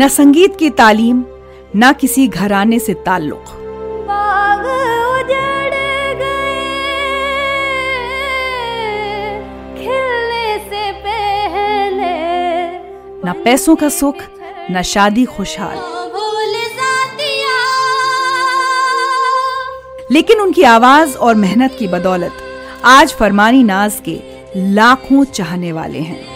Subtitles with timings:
[0.00, 1.24] न संगीत की तालीम
[1.76, 3.44] न किसी घराने से ताल्लुक।
[13.26, 14.14] न पैसों का सुख
[14.70, 15.76] न शादी खुशहाल।
[20.10, 22.32] लेकिन उनकी आवाज़ और मेहनत की बदौलत
[22.84, 24.20] आज फरमानी नाज के
[24.56, 26.33] लाखों चाहने वाले हैं।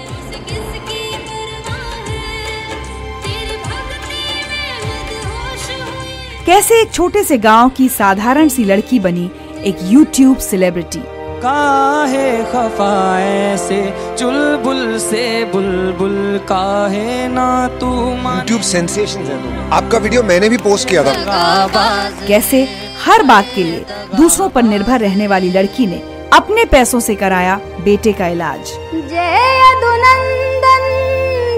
[6.48, 9.24] कैसे एक छोटे से गाँव की साधारण सी लड़की बनी
[9.64, 11.00] एक यूट्यूब सेलिब्रिटी
[11.42, 13.80] काहे खफाए से
[14.16, 17.46] चुलबुल से बुलबुल काहे ना
[17.80, 22.62] तू यूट्यूब सेंसेशन है आपका वीडियो मैंने भी पोस्ट किया था। कैसे?
[23.04, 23.84] हर बात के लिए।
[24.16, 26.02] दूसरों पर निर्भर रहने वाली लड़की ने
[26.32, 30.88] अपने पैसों से कराया बेटे का इलाज। जय यदुनंदन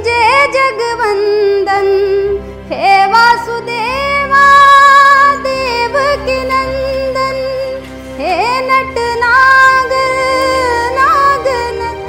[0.08, 1.88] जय जगवंदन
[2.72, 3.79] हे वासुदेवा।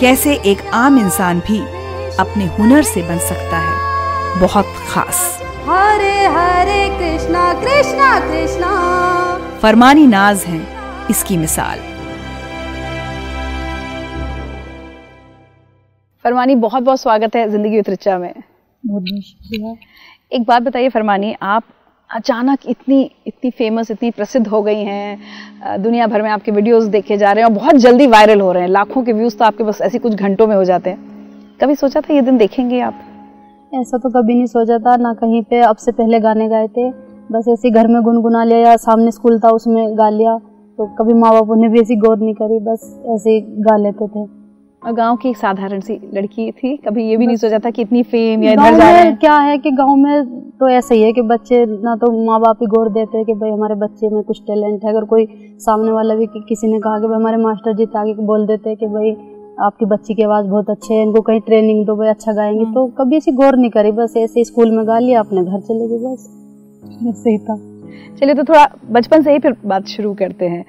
[0.02, 1.60] कैसे एक आम इंसान भी
[2.20, 5.20] अपने हुनर से बन सकता है। बहुत खास।
[5.66, 8.70] हरे हरे कृष्णा कृष्णा कृष्णा।
[9.62, 10.60] फरमानी नाज है
[11.10, 11.80] इसकी मिसाल।
[16.26, 19.76] फरमानी बहुत बहुत स्वागत है ज़िंदगी विद रिचा में। बहुत बहुत शुक्रिया।
[20.32, 21.64] एक बात बताइए फरमानी आप
[22.12, 27.18] अचानक इतनी इतनी फ़ेमस इतनी प्रसिद्ध हो गई हैं दुनिया भर में आपके वीडियोस देखे
[27.18, 29.64] जा रहे हैं और बहुत जल्दी वायरल हो रहे हैं। लाखों के व्यूज़ तो आपके
[29.64, 30.98] बस ऐसे कुछ घंटों में हो जाते हैं।
[31.60, 33.00] कभी सोचा था ये दिन देखेंगे आप?
[33.74, 36.90] ऐसा तो कभी नहीं सोचा था, ना कहीं पे अब से पहले गाने गाए थे।
[37.32, 41.14] बस ऐसे घर में गुनगुना लिया या सामने स्कूल था उसमें गा लिया तो कभी
[41.14, 44.26] माँ बापों ने भी ऐसी गौर नहीं करी, बस ऐसे गा लेते थे।
[44.84, 47.82] और गाँव की एक साधारण सी लड़की थी कभी ये भी नहीं सोचा था कि
[47.82, 51.02] इतनी फेम या इधर जा रहे हैं। क्या है कि गाँव में तो ऐसा ही
[51.02, 54.10] है कि बच्चे ना तो माँ बाप ही गौर देते हैं कि भाई हमारे बच्चे
[54.10, 55.28] में कुछ टैलेंट है। अगर कोई
[55.60, 58.70] सामने वाला भी कि, किसी ने कहा कि भाई हमारे मास्टर जी आगे बोल देते
[58.70, 59.12] हैं कि भाई
[59.62, 62.88] आपकी बच्ची की आवाज़ बहुत अच्छी है इनको कहीं ट्रेनिंग दो भाई अच्छा गाएँगे। तो
[62.88, 65.98] कभी ऐसी गौर नहीं करी बस ऐसे स्कूल में गा लिया अपने घर चले गए
[65.98, 66.28] बस।
[67.10, 67.56] ऐसे ही था।
[68.20, 70.66] चलिए तो थोड़ा बचपन से ही फिर बात शुरू करते हैं।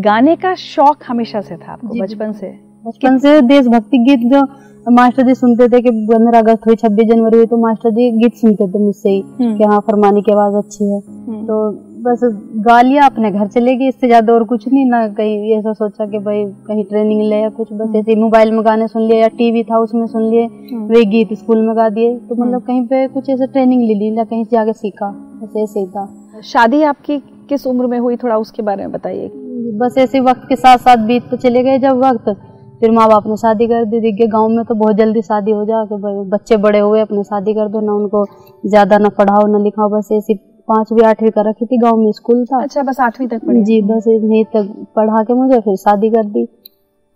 [0.00, 2.65] गाने का शौक हमेशा से था आपको बचपन से?
[2.86, 4.42] बचपन से देशभक्ति गीत जो
[4.86, 8.34] मास्टर जी सुनते थे कि पंद्रह अगस्त हुई छब्बीस जनवरी हुई तो मास्टर जी गीत
[8.36, 11.56] सुनते थे मुझसे ही हम्म। कि हाँ फरमानी की आवाज़ अच्छी है। हम्म। तो
[12.02, 12.20] बस
[12.66, 16.06] गा लिया अपने घर चले गए इससे ज़्यादा और कुछ नहीं ना कहीं ऐसा सोचा
[16.06, 19.28] कि भाई कहीं ट्रेनिंग ले या कुछ बस ऐसे मोबाइल में गाने सुन लिए या
[19.38, 20.46] टीवी था उसमें सुन लिए
[20.88, 24.16] वे गीत स्कूल में गा दिए। तो मतलब कहीं पे कुछ ऐसे ट्रेनिंग ले ली
[24.18, 25.10] या कहीं से जाके सीखा
[25.42, 26.06] बस ऐसे ही था।
[26.46, 29.30] शादी आपकी किस उम्र में हुई थोड़ा उसके बारे में बताइए।
[29.78, 32.36] बस ऐसे वक्त के साथ साथ बीत तो चले गए जब वक्त
[32.80, 35.64] फिर माँ बाप ने शादी कर दी। देखिए गाँव में तो बहुत जल्दी शादी हो
[35.64, 38.24] जा कि भाई बच्चे बड़े हुए अपने शादी कर दो ना उनको
[38.64, 40.34] ज़्यादा ना पढ़ाओ ना लिखाओ बस ऐसी
[40.68, 43.80] पांचवी आठवीं कर रखी थी गाँव में स्कूल था। अच्छा बस आठवीं तक पढ़ी जी
[43.84, 46.46] बस यहीं तक पढ़ा के मुझे फिर शादी कर दी।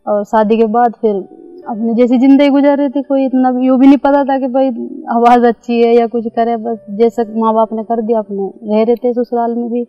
[0.06, 1.16] और शादी के बाद फिर
[1.68, 4.68] अपनी जैसी ज़िंदगी गुजर रही थी कोई इतना यूँ भी नहीं पता था कि भाई
[5.14, 8.82] आवाज़ अच्छी है या कुछ करे बस जैसे माँ बाप ने कर दिया अपने रह
[8.82, 9.84] रहे थे ससुराल में भी।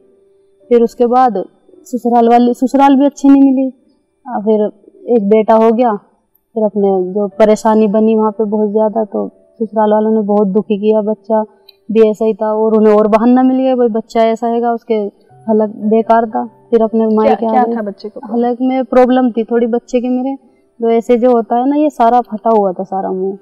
[0.70, 1.44] फिर उसके बाद
[1.88, 3.68] ससुराल वाली ससुराल भी अच्छी नहीं मिली।
[4.26, 4.70] आ, फिर
[5.02, 9.28] एक बेटा हो गया फिर अपने जो परेशानी बनी वहाँ पे बहुत ज़्यादा तो
[9.60, 11.44] ससुराल वालों ने बहुत दुखी किया बच्चा।
[11.90, 14.96] भी ऐसा ही था और उन्हें और बहाना मिल गया भाई बच्चा ऐसा हैगा उसके
[15.48, 18.20] हलक बेकार था। फिर अपने माई क्या, के क्या था बच्चे को?
[18.34, 20.36] हलक में प्रॉब्लम थी थोड़ी बच्चे की मेरे।
[20.80, 23.38] तो ऐसे जो होता है ना ये सारा फटा हुआ था सारा मुँह।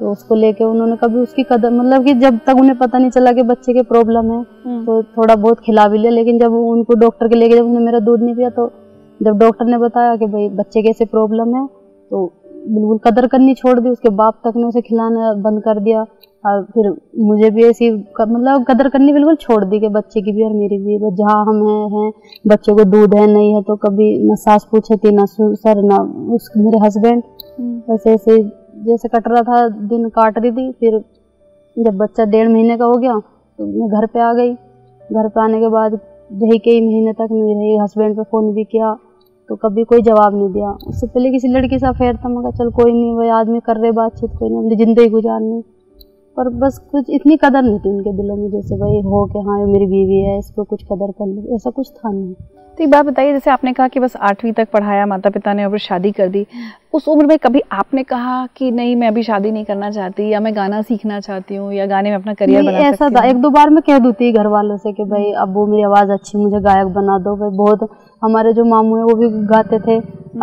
[0.00, 3.32] तो उसको लेके उन्होंने कभी उसकी कदम मतलब कि जब तक उन्हें पता नहीं चला
[3.32, 6.94] कि बच्चे के प्रॉब्लम है हम्म। तो थोड़ा बहुत खिला भी लिया। लेकिन जब उनको
[6.96, 8.70] डॉक्टर के लेके जब उन्होंने मेरा दूध नहीं पिया तो
[9.20, 11.66] जब डॉक्टर ने बताया कि भाई बच्चे कैसे प्रॉब्लम है
[12.10, 12.24] तो
[12.68, 16.04] बिल्कुल कदर करनी छोड़ दी उसके बाप तक ने उसे खिलाना बंद कर दिया।
[16.44, 20.44] और फिर मुझे भी ऐसी मतलब कदर करनी बिल्कुल छोड़ दी कि बच्चे की भी
[20.44, 22.10] और मेरी भी बस जहाँ हम हैं हैं
[22.44, 25.96] बच्चे को दूध है नहीं है तो कभी न सास पूछे थी ना सर ना
[26.34, 27.22] उस मेरे हस्बैंड।
[27.90, 28.38] ऐसे ऐसे
[28.84, 30.98] जैसे कट रहा था दिन काट रही थी फिर
[31.76, 33.18] जब बच्चा डेढ़ महीने का हो गया
[33.58, 35.98] तो मैं घर पे आ गई। घर पे आने के बाद
[36.34, 38.96] यही कई महीने तक मेरे हस्बैंड पे फ़ोन भी किया।
[39.48, 42.50] तो कभी कोई जवाब नहीं दिया। उससे पहले किसी लड़की से अफेयर था मैं कहा
[42.58, 45.62] चल कोई नहीं भाई आदमी कर रहे बातचीत कोई नहीं अपनी ज़िंदगी गुजारनी
[46.36, 49.58] पर बस कुछ इतनी कदर नहीं थी उनके दिलों में जैसे भाई हो कि हाँ
[49.58, 52.34] ये मेरी बीवी है इसको कुछ कदर कर ली। ऐसा कुछ था नहीं।
[52.78, 55.64] तो एक बात बताइए जैसे आपने कहा कि बस आठवीं तक पढ़ाया माता पिता ने
[55.64, 56.46] और फिर शादी कर दी
[56.94, 60.40] उस उम्र में कभी आपने कहा कि नहीं मैं अभी शादी नहीं करना चाहती या
[60.40, 63.50] मैं गाना सीखना चाहती हूँ या गाने में अपना करियर बना ऐसा था। एक दो
[63.50, 66.60] बार मैं कह दूती घर वालों से कि भाई अब वो मेरी आवाज़ अच्छी मुझे
[66.60, 67.88] गायक बना दो भाई बहुत
[68.22, 69.98] हमारे जो मामू है वो भी गाते थे।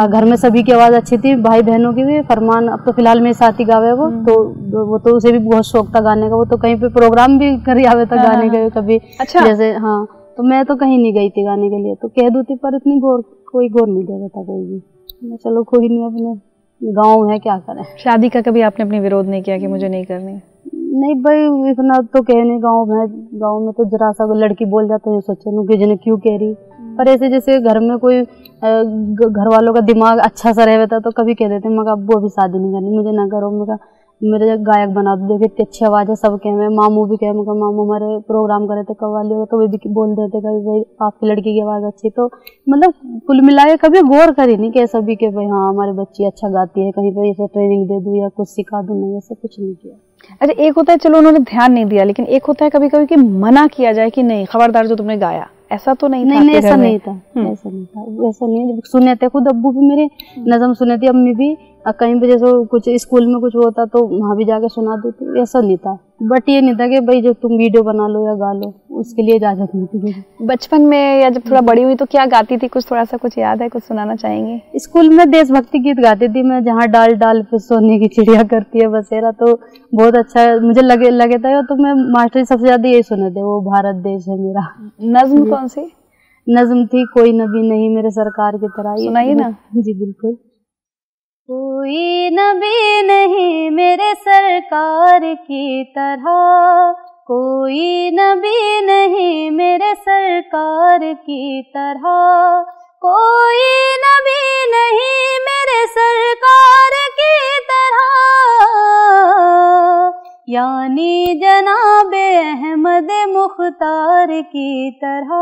[0.05, 3.21] घर में सभी की आवाज़ अच्छी थी भाई बहनों की भी। फरमान अब तो फ़िलहाल
[3.21, 6.35] मेरे साथ ही गावे वो। तो वो तो उसे भी बहुत शौक था गाने का।
[6.35, 10.05] वो तो कहीं पे प्रोग्राम भी कर आवे था गाने का कभी। अच्छा। जैसे हाँ
[10.37, 12.75] तो मैं तो कहीं नहीं गई थी गाने के लिए। तो कह दू थी पर
[12.75, 14.81] इतनी गौर कोई गौर नहीं दे रहा था कोई भी।
[15.23, 17.83] मैं चलो कोई नहीं अपने गाँव है क्या करें?
[17.97, 20.39] शादी का कभी आपने अपनी विरोध नहीं किया कि मुझे नहीं करनी?
[20.99, 23.07] नहीं भाई इतना तो कह नहीं गाँव में
[23.41, 26.37] गाँव में तो जरा सा लड़की बोल जाता है सोचे नु कि जने क्यों कह
[26.37, 26.55] रही?
[26.97, 31.33] पर ऐसे जैसे घर में कोई घर वालों का दिमाग अच्छा सा रहता तो कभी
[31.35, 33.77] कह देते मगर अब वो अभी शादी नहीं करनी, मुझे ना करो। मगर
[34.21, 37.31] मेरे गायक बना दो देखिए इतनी अच्छी आवाज़ है, सब कहे मैं मामू भी कहे।
[37.31, 41.27] मगर मामू हमारे प्रोग्राम करे थे कव्वाली तो वे भी बोल देते, कभी भाई, आपकी
[41.27, 42.29] लड़की की आवाज़ अच्छी तो
[42.67, 42.93] मतलब
[43.27, 46.49] कुल मिला के कभी गौर करी नहीं कि सभी के, भाई हाँ हमारी बच्ची अच्छा
[46.49, 49.59] गाती है, कहीं पर ऐसे ट्रेनिंग दे दूँ या कुछ सिखा दूँ, नहीं, ऐसा कुछ
[49.59, 49.95] नहीं किया।
[50.41, 53.05] अच्छा एक होता है, चलो उन्होंने ध्यान नहीं दिया, लेकिन एक होता है कभी कभी
[53.05, 56.41] कि मना किया जाए कि नहीं, खबरदार जो तुमने गाया। ऐसा तो नहीं था नहीं
[56.41, 60.09] नहीं ऐसा नहीं था। ऐसा नहीं था। ऐसा नहीं सुने थे खुद अब्बू भी मेरे
[60.47, 64.05] नज़म सुने थे अम्मी भी और कहीं पे जैसे कुछ स्कूल में कुछ होता तो
[64.09, 67.31] वहाँ भी जाके सुना देती। ऐसा नहीं था। बट ये नहीं था कि भाई जो
[67.35, 71.29] तुम वीडियो बना लो या गा लो उसके लिए इजाज़त नहीं थी बचपन में या
[71.29, 72.67] जब थोड़ा बड़ी हुई तो क्या गाती थी?
[72.67, 73.67] कुछ थोड़ा सा कुछ याद है?
[73.69, 74.79] कुछ सुनाना चाहेंगे?
[74.79, 78.79] स्कूल में देशभक्ति गीत गाती थी मैं जहाँ डाल डाल पे सोने की चिड़िया करती
[78.79, 79.53] है बसेरा तो
[79.93, 83.43] बहुत अच्छा है। मुझे लगे लगे था तो मैं मास्टर सबसे ज़्यादा यही सुने थे
[83.43, 84.67] वो भारत देश है मेरा।
[85.13, 85.91] नज्म कौन सी?
[86.47, 90.37] नज्म थी कोई नबी नहीं मेरे सरकार की तरह। सुनाइए ना। जी बिल्कुल।
[91.49, 96.23] कोई नबी नहीं मेरे सरकार की तरह।
[97.27, 102.01] कोई नबी नहीं मेरे सरकार की तरह।
[103.05, 106.89] कोई नबी नहीं मेरे सरकार
[107.19, 108.25] की तरह।
[110.49, 112.13] यानी जनाब
[112.53, 115.35] अहमद मुख्तार की तरह।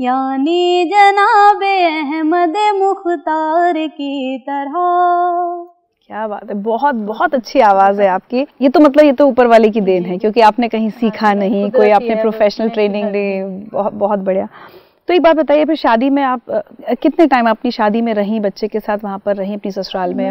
[0.00, 4.74] यानी जनाब अहमद मुख्तार की तरह।
[6.10, 9.46] क्या बात है बहुत बहुत अच्छी आवाज़ है आपकी। ये तो मतलब ये तो ऊपर
[9.46, 13.42] वाले की देन है क्योंकि आपने कहीं सीखा नहीं कोई आपने प्रोफेशनल ट्रेनिंग ली
[13.72, 14.48] बहुत बहुत बढ़िया।
[15.08, 16.40] तो एक बात बताइए फिर शादी में आप
[17.02, 20.24] कितने टाइम अपनी शादी में रही बच्चे के साथ वहाँ पर रही अपनी ससुराल में?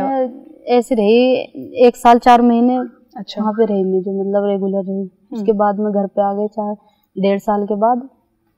[0.69, 2.77] ऐसे रही एक साल चार महीने
[3.17, 6.33] अच्छा। वहाँ पे रही मैं जो मतलब रेगुलर रही। उसके बाद मैं घर पे आ
[6.33, 6.73] गई चार
[7.15, 8.09] डेढ़ साल के बाद।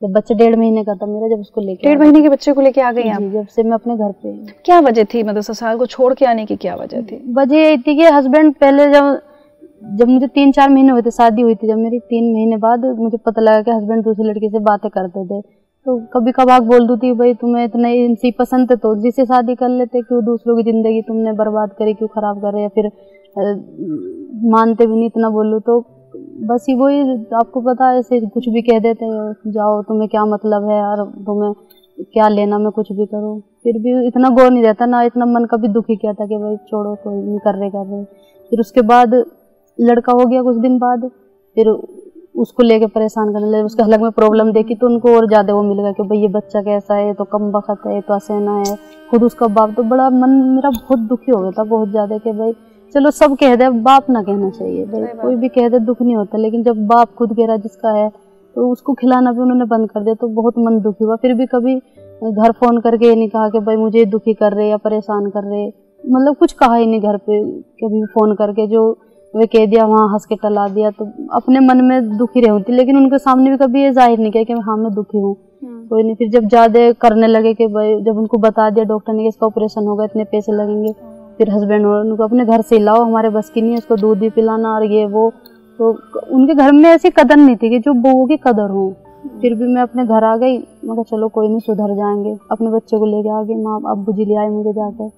[0.04, 2.62] जब बच्चे डेढ़ महीने का था मेरा जब उसको लेके डेढ़ महीने के बच्चे को
[2.62, 3.22] लेके आ गई आप?
[3.34, 4.34] जब से मैं अपने घर पे
[4.66, 7.22] क्या वजह थी मतलब ससुराल को छोड़ के आने की क्या वजह थी?
[7.34, 9.20] वजह यही थी कि हस्बैंड पहले जब
[9.98, 12.86] जब मुझे तीन चार महीने हुए थे शादी हुई थी जब मेरी तीन महीने बाद
[13.00, 15.42] मुझे पता लगा कि हस्बैंड दूसरी लड़की से बातें करते थे।
[15.86, 19.70] तो कभी कभार बोल दूती भाई तुम्हें इतना इनसे पसंद है तो जिससे शादी कर
[19.70, 22.86] लेते क्यों दूसरों की ज़िंदगी तुमने बर्बाद करी क्यों खराब करे या फिर
[24.52, 25.80] मानते भी नहीं इतना बोलो तो
[26.34, 27.02] बस ही वही
[27.36, 31.04] आपको पता है, ऐसे कुछ भी कह देते हैं, जाओ तुम्हें क्या मतलब है यार,
[31.26, 31.54] तुम्हें
[32.04, 35.46] क्या लेना, मैं कुछ भी करूँ। फिर भी इतना गौर नहीं रहता, ना इतना मन
[35.46, 38.04] कभी दुखी किया था कि भाई छोड़ो, कोई नहीं कर रहे कर रहे।
[38.52, 39.14] फिर उसके बाद
[39.80, 41.10] लड़का हो गया कुछ दिन बाद,
[41.58, 41.70] फिर
[42.36, 45.62] उसको लेके परेशान करने लगे। उसके हलक में प्रॉब्लम देखी तो उनको और ज़्यादा वो
[45.64, 48.76] मिल गया कि भाई ये बच्चा कैसा है तो कम वक्त है तो असेना है,
[49.12, 52.32] खुद उसका बाप। तो बड़ा मन, मेरा बहुत दुखी हो गया था बहुत ज़्यादा कि
[52.34, 52.52] भाई
[52.96, 56.16] चलो सब कह दे बाप ना कहना चाहिए। भाई कोई भी कह दे दुख नहीं
[56.16, 58.10] होता लेकिन जब बाप खुद कह रहा जिसका है
[58.56, 61.46] तो उसको खिलाना भी उन्होंने बंद कर दिया तो बहुत मन दुखी हुआ। फिर भी
[61.46, 65.30] कभी घर फ़ोन करके ये नहीं कहा कि भाई मुझे दुखी कर रहे या परेशान
[65.30, 65.66] कर रहे।
[66.04, 67.42] मतलब कुछ कहा ही नहीं घर पे
[67.82, 68.90] कभी फ़ोन करके जो
[69.34, 72.74] वे कह दिया वहाँ हंस के टला दिया तो अपने मन में दुखी रही थी
[72.74, 75.36] लेकिन उनके सामने भी कभी ये ज़ाहिर नहीं किया कि हाँ मैं दुखी हूँ।
[75.90, 79.24] कोई नहीं फिर जब ज़्यादा करने लगे कि भाई जब उनको बता दिया डॉक्टर ने
[79.24, 80.94] कि इसका ऑपरेशन होगा इतने पैसे लगेंगे
[81.38, 84.18] फिर हस्बैंड और उनको अपने घर से लाओ, हमारे बस की नहीं है, उसको दूध
[84.18, 85.32] भी पिलाना और ये वो।
[85.80, 85.98] तो
[86.32, 88.94] उनके घर में ऐसी कदर नहीं थी कि जो बहुओं की कदर हो।
[89.42, 92.70] फिर भी मैं अपने घर आ गई, मैं कहा, चलो कोई नहीं, सुधर जाएँगे। अपने
[92.70, 95.10] बच्चे को लेके आ गई माँ अब्बू जी ले आए मुझे जाकर।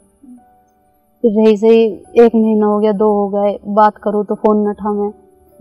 [1.21, 1.83] फिर रही सही
[2.17, 5.09] एक महीना हो गया, दो हो गए, बात करो तो फ़ोन न उठावे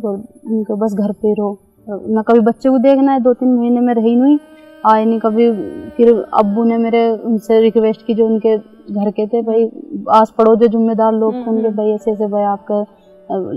[0.02, 0.12] तो
[0.50, 1.58] उनके बस घर पे रहो।
[1.88, 4.38] न कभी बच्चे को देखना है, दो तीन महीने में रही नहीं।
[4.86, 5.50] आए नहीं कभी
[5.96, 9.64] फिर अब्बू ने मेरे उनसे रिक्वेस्ट की जो उनके घर के थे भाई
[10.10, 12.84] आस पड़ोस जो जिम्मेदार लोग थे उनके भाई ऐसे ऐसे भाई आपका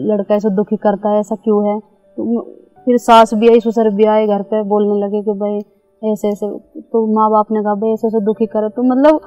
[0.09, 1.79] लड़का ऐसा दुखी करता है ऐसा क्यों है?
[1.79, 2.41] तो
[2.85, 5.59] फिर सास भी आई ससुर भी आए घर पे बोलने लगे कि भाई
[6.01, 6.47] ऐसे ऐसे
[6.81, 9.19] तो माँ बाप ने कहा भाई ऐसे ऐसे दुखी करे। तो मतलब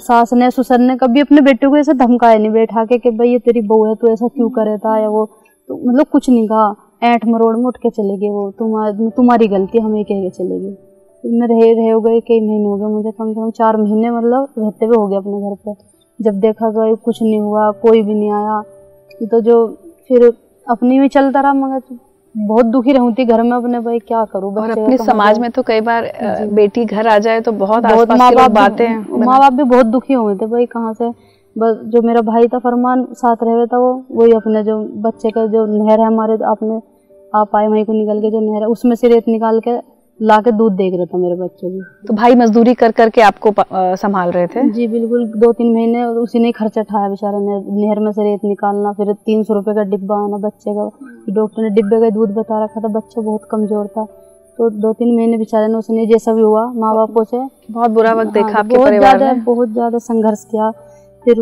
[0.00, 3.28] सास ने ससुर ने कभी अपने बेटे को ऐसे धमकाया नहीं बैठा के कि भाई
[3.28, 5.24] ये तेरी बहू है तू ऐसा क्यों करे था या वो?
[5.68, 9.48] तो मतलब कुछ नहीं कहा। ऐठ मरोड़ में उठ के चले गए वो। तुम्हारी तुम्हारी
[9.48, 10.76] गलती हमें कह के चले गए।
[11.24, 14.10] मैं रहे रहे हो गए कई महीने हो गए मुझे कम से कम चार महीने
[14.10, 15.74] मतलब रहते हुए हो गए अपने घर पे।
[16.20, 18.62] जब देखा गया कुछ नहीं हुआ कोई भी नहीं आया
[19.30, 19.66] तो जो
[20.08, 20.32] फिर
[20.66, 21.80] अपनी में चलता रहा मगर
[22.36, 25.80] बहुत दुखी रहती घर में अपने भाई क्या करूँ और अपने समाज में तो कई
[25.80, 26.12] बार
[26.52, 30.14] बेटी घर आ जाए तो बहुत बहुत माँ बाप बातें माँ बाप भी बहुत दुखी
[30.14, 31.10] हुए थे भाई कहाँ से?
[31.58, 35.46] बस जो मेरा भाई था फरमान साथ रहे था वो वही अपने जो बच्चे का
[35.46, 36.80] जो नहर है हमारे आपने
[37.34, 39.91] आप आए वहीं को निकल के जो नहर है उसमें से रेत निकाल के
[40.22, 43.52] ला के दूध देख रहा था मेरे बच्चे को तो भाई मजदूरी कर करके आपको
[43.96, 44.62] संभाल रहे थे?
[44.72, 48.44] जी बिल्कुल। दो तीन महीने उसी ने खर्चा उठाया बेचारे ने। नहर में से रेत
[48.44, 50.88] निकालना फिर तीन सौ रुपये का डिब्बा आना बच्चे का।
[51.30, 54.04] डॉक्टर ने डिब्बे का दूध बता रखा था बच्चा बहुत कमज़ोर था।
[54.58, 57.38] तो दो तीन महीने बेचारे ने उसने जैसा भी हुआ माँ बापों से
[57.70, 60.70] बहुत बुरा वक्त देखा हाँ, बहुत ज़्यादा बहुत ज़्यादा संघर्ष किया।
[61.24, 61.40] फिर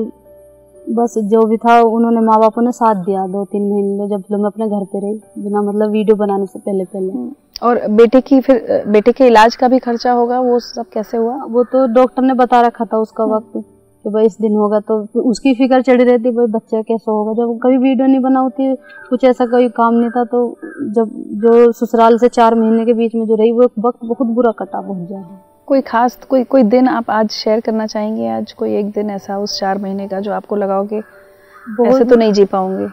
[0.95, 4.47] बस जो भी था उन्होंने माँ बापों ने साथ दिया दो तीन महीने जब मैं
[4.47, 7.13] अपने घर पे रही बिना मतलब वीडियो बनाने से पहले पहले
[7.63, 10.39] और बेटे की फिर बेटे के इलाज का भी खर्चा होगा?
[10.41, 11.35] वो सब कैसे हुआ?
[11.45, 13.53] वो तो डॉक्टर ने बता रखा था उसका वक्त
[14.05, 17.33] कि भाई इस दिन होगा तो उसकी फ़िक्र चढ़ी रहती भाई बच्चा कैसा होगा?
[17.35, 18.75] जब कभी वीडियो नहीं बना होती
[19.11, 20.41] कुछ ऐसा कोई काम नहीं था तो
[20.95, 21.11] जब
[21.43, 24.81] जो ससुराल से चार महीने के बीच में जो रही वो वक्त बहुत बुरा कटा
[24.81, 28.29] बहुत ज़्यादा कोई खास कोई कोई दिन आप आज शेयर करना चाहेंगे?
[28.29, 31.03] आज कोई एक दिन ऐसा उस चार महीने का जो आपको लगाओ कि
[31.87, 32.87] ऐसे तो नहीं जी पाऊँगी?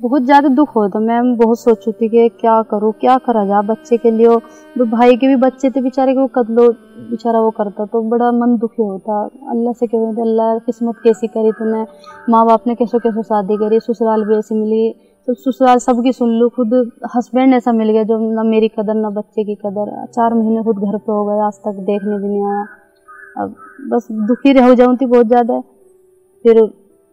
[0.00, 3.96] बहुत ज़्यादा दुख होता मैं बहुत सोची थी कि क्या करूँ, क्या करा जा बच्चे
[3.96, 6.68] के लिए वो, भाई के भी बच्चे थे बेचारे के कदलो
[7.10, 11.52] बेचारा वो करता तो बड़ा मन दुखी होता। अल्लाह से कहते अल्लाह किस्मत कैसी करी
[11.58, 11.84] तूने।
[12.30, 14.94] माँ बाप ने कैसो कैसो शादी करी, ससुराल भी ऐसी मिली।
[15.28, 16.74] तो ससुराल सबकी सुन लूँ, खुद
[17.16, 20.78] हस्बैंड ऐसा मिल गया जो ना मेरी कदर, ना बच्चे की कदर। चार महीने खुद
[20.78, 22.66] घर पर हो गए, आज तक देखने भी नहीं आया।
[23.38, 23.54] अब
[23.90, 25.60] बस दुखी रह जाऊँ थी बहुत ज़्यादा।
[26.44, 26.62] फिर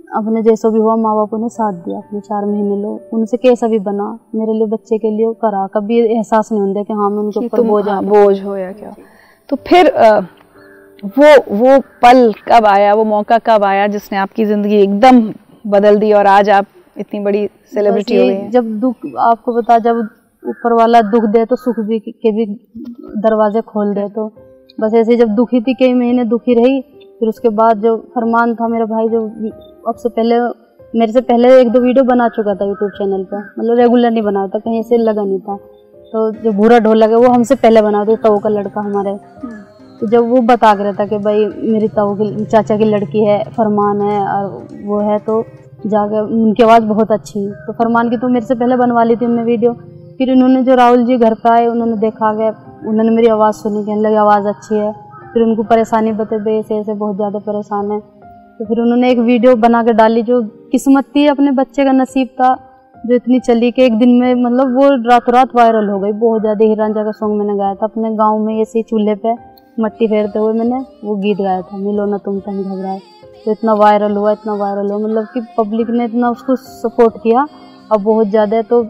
[0.08, 3.68] अपने जैसा भी हुआ माँ बापों ने साथ दिया। अपने चार महीने लो। उनसे कैसा
[3.68, 7.18] भी बना। मेरे लिए बच्चे के लिए करा। कभी एहसास नहीं होता कि हाँ मैं
[7.18, 8.94] उनके ऊपर बोझ हाँ, बोझ हो या क्या?
[9.50, 9.92] तो फिर
[11.08, 12.94] वो वो पल कब आया?
[12.94, 15.22] वो मौका कब आया जिसने आपकी ज़िंदगी एकदम
[15.68, 16.66] बदल दी और आज आप
[16.98, 20.08] इतनी बड़ी सेलिब्रिटी हो गई जब दुख आपको बता जब
[20.44, 22.46] ऊपर वाला दुख दे तो सुख भी के भी
[23.22, 24.28] दरवाजे खोल दे तो।
[24.80, 26.82] बस ऐसे जब दुखी थी कई महीने दुखी रही
[27.20, 29.22] फिर उसके बाद जो फरमान था मेरा भाई जो
[29.88, 30.38] अब से पहले,
[31.00, 34.24] मेरे से पहले एक दो वीडियो बना चुका था यूट्यूब चैनल पर मतलब रेगुलर नहीं
[34.24, 35.56] बनाया था, कहीं से लगा नहीं था।
[36.14, 39.16] तो जो भूरा ढोलक है वो हमसे पहले बना था, ताऊ का लड़का हमारे।
[40.00, 43.44] तो जब वो बता के रहता कि भाई, मेरी ताऊ की, चाचा की लड़की है,
[43.50, 45.44] फरमान है, और वो है तो
[45.86, 49.16] जाके उनकी आवाज़ बहुत अच्छी है। तो फरमान की तो मेरे से पहले बनवा ली
[49.16, 49.74] थी उन्होंने वीडियो।
[50.18, 52.50] फिर उन्होंने जो राहुल जी घर पर आए, उन्होंने देखा गया
[52.88, 54.92] उन्होंने मेरी आवाज़ सुनी, कहने लगी, आवाज़ अच्छी है।
[55.34, 58.00] फिर उनको परेशानी बते भाई, ऐसे ऐसे बहुत ज़्यादा परेशान है।
[58.60, 62.28] तो फिर उन्होंने एक वीडियो बना के डाली जो किस्मत थी अपने बच्चे का नसीब
[62.32, 62.54] था,
[63.04, 66.42] जो इतनी चली कि एक दिन में मतलब वो रातों रात वायरल हो गई। बहुत
[66.42, 69.34] ज़्यादा हिरांजा का सॉन्ग मैंने गाया था। अपने गाँव में ऐसे ही चूल्हे पे
[69.78, 73.00] मट्टी फेरते हुए मैंने वो गीत गाया था, मिलो ना तुम कहीं घबराए
[73.46, 77.46] तो इतना वायरल हुआ, इतना वायरल हुआ मतलब कि पब्लिक ने इतना उसको सपोर्ट किया।
[77.92, 78.82] और बहुत ज़्यादा तो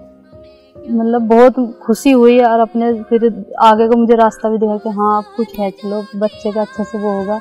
[0.75, 3.25] मतलब बहुत खुशी हुई और अपने फिर
[3.62, 6.84] आगे का मुझे रास्ता भी दिखा कि हाँ अब कुछ है, चलो, बच्चे का अच्छे
[6.84, 7.39] से वो होगा।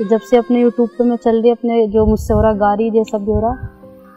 [0.00, 2.90] जब से अपने यूट्यूब पे मैं चल रही अपने जो मुझसे हो रहा गा रही
[2.90, 3.68] ये सब भी हो रहा।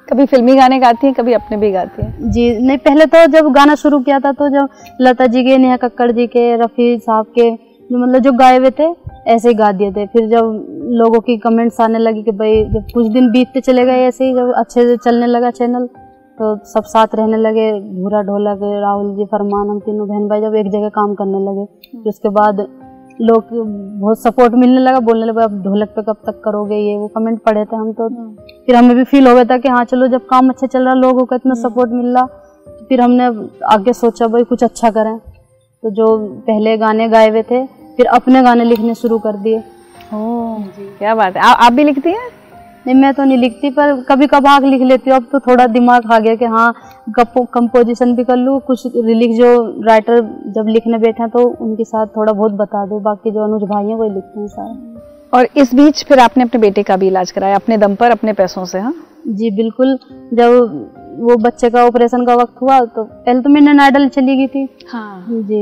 [0.08, 3.52] कभी फिल्मी गाने गाती हैं कभी अपने भी गाती हैं। जी नहीं पहले तो जब
[3.54, 4.70] गाना शुरू किया था तो जब
[5.02, 7.50] लता जी के नेहा कक्कड़ जी के रफ़ी साहब के
[7.90, 8.94] जो मतलब जो गाए हुए थे
[9.28, 12.88] ऐसे ही गा दिए थे। फिर जब लोगों की कमेंट्स आने लगी कि भाई जब
[12.94, 15.88] कुछ दिन बीतते चले गए ऐसे ही जब अच्छे से चलने लगा चैनल
[16.38, 20.56] तो सब साथ रहने लगे। भूरा ढोलक राहुल जी फरमान हम तीनों बहन भाई जब
[20.56, 22.60] एक जगह काम करने लगे फिर उसके बाद
[23.22, 23.50] लोग
[24.00, 26.98] बहुत सपोर्ट मिलने लगा बोलने लगा आप ढोलक पे कब तक करोगे ये?
[26.98, 28.08] वो कमेंट पढ़े थे हम तो।
[28.66, 30.94] फिर हमें भी फील हो गया था कि हाँ चलो जब काम अच्छा चल रहा
[30.96, 32.26] लोगों का इतना सपोर्ट मिल रहा
[32.68, 33.26] तो फिर हमने
[33.66, 37.66] आगे सोचा भाई कुछ अच्छा करें। तो जो पहले गाने गाए हुए थे
[37.98, 39.62] फिर अपने गाने लिखने शुरू कर दिए।
[40.14, 42.30] क्या बात है। आ, आप भी लिखती हैं?
[42.86, 46.12] नहीं मैं तो नहीं लिखती पर कभी कभार लिख लेती हूँ। अब तो थोड़ा दिमाग
[46.12, 46.74] आ गया कि हाँ
[47.18, 49.52] कंपोजिशन भी कर लूँ कुछ रिलिक्स जो
[49.88, 50.22] राइटर
[50.56, 53.86] जब लिखने बैठे हैं तो उनके साथ थोड़ा बहुत बता दो। बाकी जो अनुज भाई
[53.86, 55.00] हैं वही लिखते हैं सारा।
[55.34, 58.34] और इस बीच फिर आपने अपने बेटे का भी इलाज कराया अपने दम पर अपने
[58.34, 58.94] पैसों से हाँ?
[59.30, 59.98] जी बिल्कुल।
[60.34, 60.52] जब
[61.20, 64.48] वो बच्चे का ऑपरेशन का वक्त हुआ तो पहले तो मैं इंडियन आइडल चली गई
[64.48, 65.62] थी। हाँ। जी।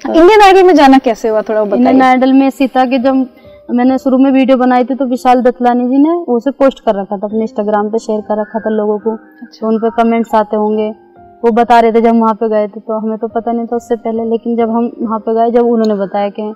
[0.00, 3.26] इंडियन आइडल में जाना कैसे हुआ थोड़ा इंडियन आइडल में सीता के जब
[3.70, 7.16] मैंने शुरू में वीडियो बनाई थी तो विशाल दत्तलानी जी ने उसे पोस्ट कर रखा
[7.16, 9.16] था अपने इंस्टाग्राम पे शेयर कर रखा था लोगों को
[9.52, 10.88] तो उन पर कमेंट्स आते होंगे।
[11.44, 13.76] वो बता रहे थे जब वहाँ पे गए थे तो हमें तो पता नहीं था
[13.76, 16.52] उससे पहले लेकिन जब हम वहाँ पे गए जब उन्होंने बताया कि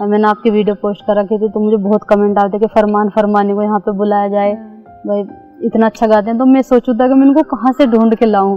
[0.00, 3.54] मैंने आपकी वीडियो पोस्ट कर रखी थी तो मुझे बहुत कमेंट आते कि फरमान फरमानी
[3.54, 4.52] को यहाँ पे बुलाया जाए।
[5.06, 5.22] भाई
[5.58, 8.26] इतना अच्छा गाते हैं तो मैं सोचू था कि मैं इनको कहाँ से ढूंढ के
[8.26, 8.56] लाऊं।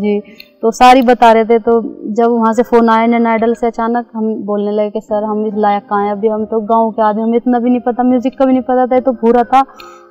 [0.00, 0.18] जी
[0.62, 1.80] तो सारी बता रहे थे तो
[2.14, 5.46] जब वहाँ से फ़ोन आया इंडियन आइडल से अचानक हम बोलने लगे कि सर हम
[5.46, 6.12] इस लायक कहाँ हैं?
[6.12, 8.62] अभी हम तो गाँव के आदमी हमें इतना भी नहीं पता म्यूज़िक का भी नहीं
[8.62, 9.64] पता था तो पूरा था।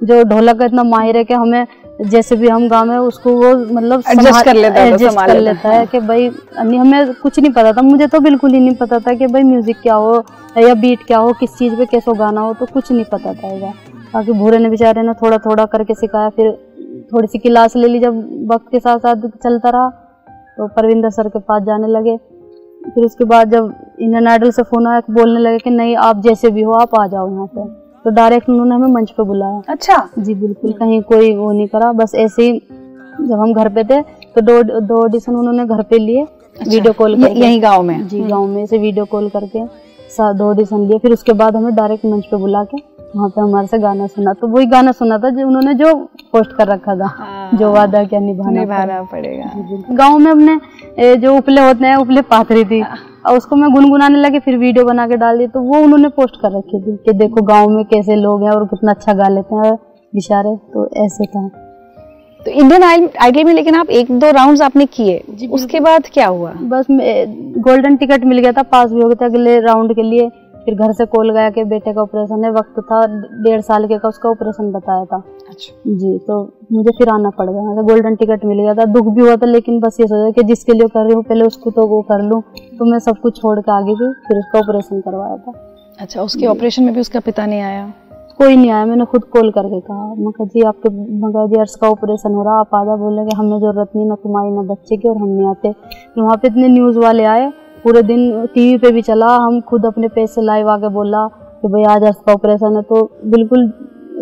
[0.03, 1.65] जो ढोलक का इतना माहिर है कि हमें
[2.05, 5.69] जैसे भी हम गाँव में उसको वो मतलब संभाल- कर लेता है, adjust कर लेता
[5.69, 9.13] है। कि भाई हमें कुछ नहीं पता था। मुझे तो बिल्कुल ही नहीं पता था
[9.13, 10.23] कि भाई म्यूज़िक क्या हो
[10.57, 13.71] या बीट क्या हो किस चीज़ पे कैसे गाना हो तो कुछ नहीं पता था
[14.13, 16.51] बाकी भूरे ने बेचारे ने थोड़ा थोड़ा करके सिखाया फिर
[17.13, 18.15] थोड़ी सी क्लास ले ली जब
[18.51, 19.89] वक्त के साथ साथ चलता रहा
[20.57, 22.15] तो परविंदर सर के पास जाने लगे।
[22.85, 26.49] फिर उसके बाद जब इंडियन आइडल से फ़ोन आया बोलने लगे कि नहीं आप जैसे
[26.51, 27.65] भी हो आप आ जाओ यहाँ पे।
[28.05, 31.91] तो डायरेक्ट उन्होंने हमें मंच पे बुलाया। अच्छा। जी बिल्कुल कहीं कोई वो नहीं करा
[31.93, 32.59] बस ऐसे ही
[33.21, 34.01] जब हम घर पे थे
[34.35, 38.07] तो दो दो ऑडिशन उन्होंने घर पे लिए अच्छा, वीडियो कॉल करके। यहीं गाँव में।
[38.07, 39.65] जी गाँव में से वीडियो कॉल करके
[40.33, 42.77] दो ऑडिशन लिए फिर उसके बाद हमें डायरेक्ट मंच पे बुला के
[43.15, 45.93] वहाँ पे हमारे से गाना सुना तो वही गाना सुना था जो उन्होंने जो
[46.31, 47.09] पोस्ट कर रखा था
[47.53, 52.51] जो वादा क्या निभाना निभाना पड़ेगा। गाँव में अपने जो उपले होते हैं उपले पाथ
[52.51, 55.79] रही थी और उसको मैं गुनगुनाने लगे फिर वीडियो बना के डाल दी तो वो
[55.83, 59.13] उन्होंने पोस्ट कर रखी थी कि देखो गाँव में कैसे लोग हैं और कितना अच्छा
[59.13, 59.73] गा लेते हैं
[60.13, 61.47] बेचारे तो ऐसे था।
[62.39, 62.83] तो इंडियन
[63.21, 66.51] आइडल में लेकिन आप एक दो राउंड्स आपने किए उसके बाद क्या हुआ?
[66.51, 70.29] बस गोल्डन टिकट मिल गया था पास भी हो गया था अगले राउंड के लिए
[70.67, 73.05] फिर घर से कॉल गया कि बेटे का ऑपरेशन है। वक्त था
[73.43, 75.17] डेढ़ साल के का उसका ऑपरेशन बताया था।
[75.49, 79.07] अच्छा। जी तो मुझे फिर आना पड़ गया। मतलब गोल्डन टिकट मिल गया था। दुख
[79.07, 81.71] भी हुआ था लेकिन बस ये सोचा कि जिसके लिए कर रही हूँ पहले उसको
[81.71, 82.41] तो वो कर लूँ।
[82.79, 85.53] तो मैं सब कुछ छोड़ के आगे गई फिर उसका ऑपरेशन करवाया था।
[85.99, 87.87] अच्छा उसके ऑपरेशन में भी उसका पिता नहीं आया?
[88.39, 91.75] कोई नहीं आया। मैंने खुद कॉल करके कहा मैं कहा जी आपके मगर जी अर्स
[91.75, 94.61] का ऑपरेशन हो रहा आप आ जाओ बोले कि हमें ज़रूरत नहीं ना तुम्हारी ना
[94.63, 97.49] बच्चे की और हम नहीं आते। फिर वहाँ पे इतने न्यूज़ वाले आए
[97.87, 101.27] पूरे दिन टीवी पे भी चला, हम खुद अपने पैसे लाइव आके बोला
[101.61, 103.61] कि भाई आज अर्स का ऑपरेशन है तो बिल्कुल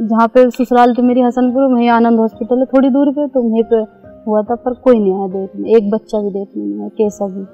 [0.01, 3.63] जहाँ पे ससुराल थी मेरी हसनपुर, वहीं आनंद हॉस्पिटल है, थोड़ी दूर पे तो वहीं
[3.63, 3.75] पे
[4.27, 7.45] हुआ था, पर कोई नहीं आया देखने। एक बच्चा भी देखने नहीं आया कैसा भी।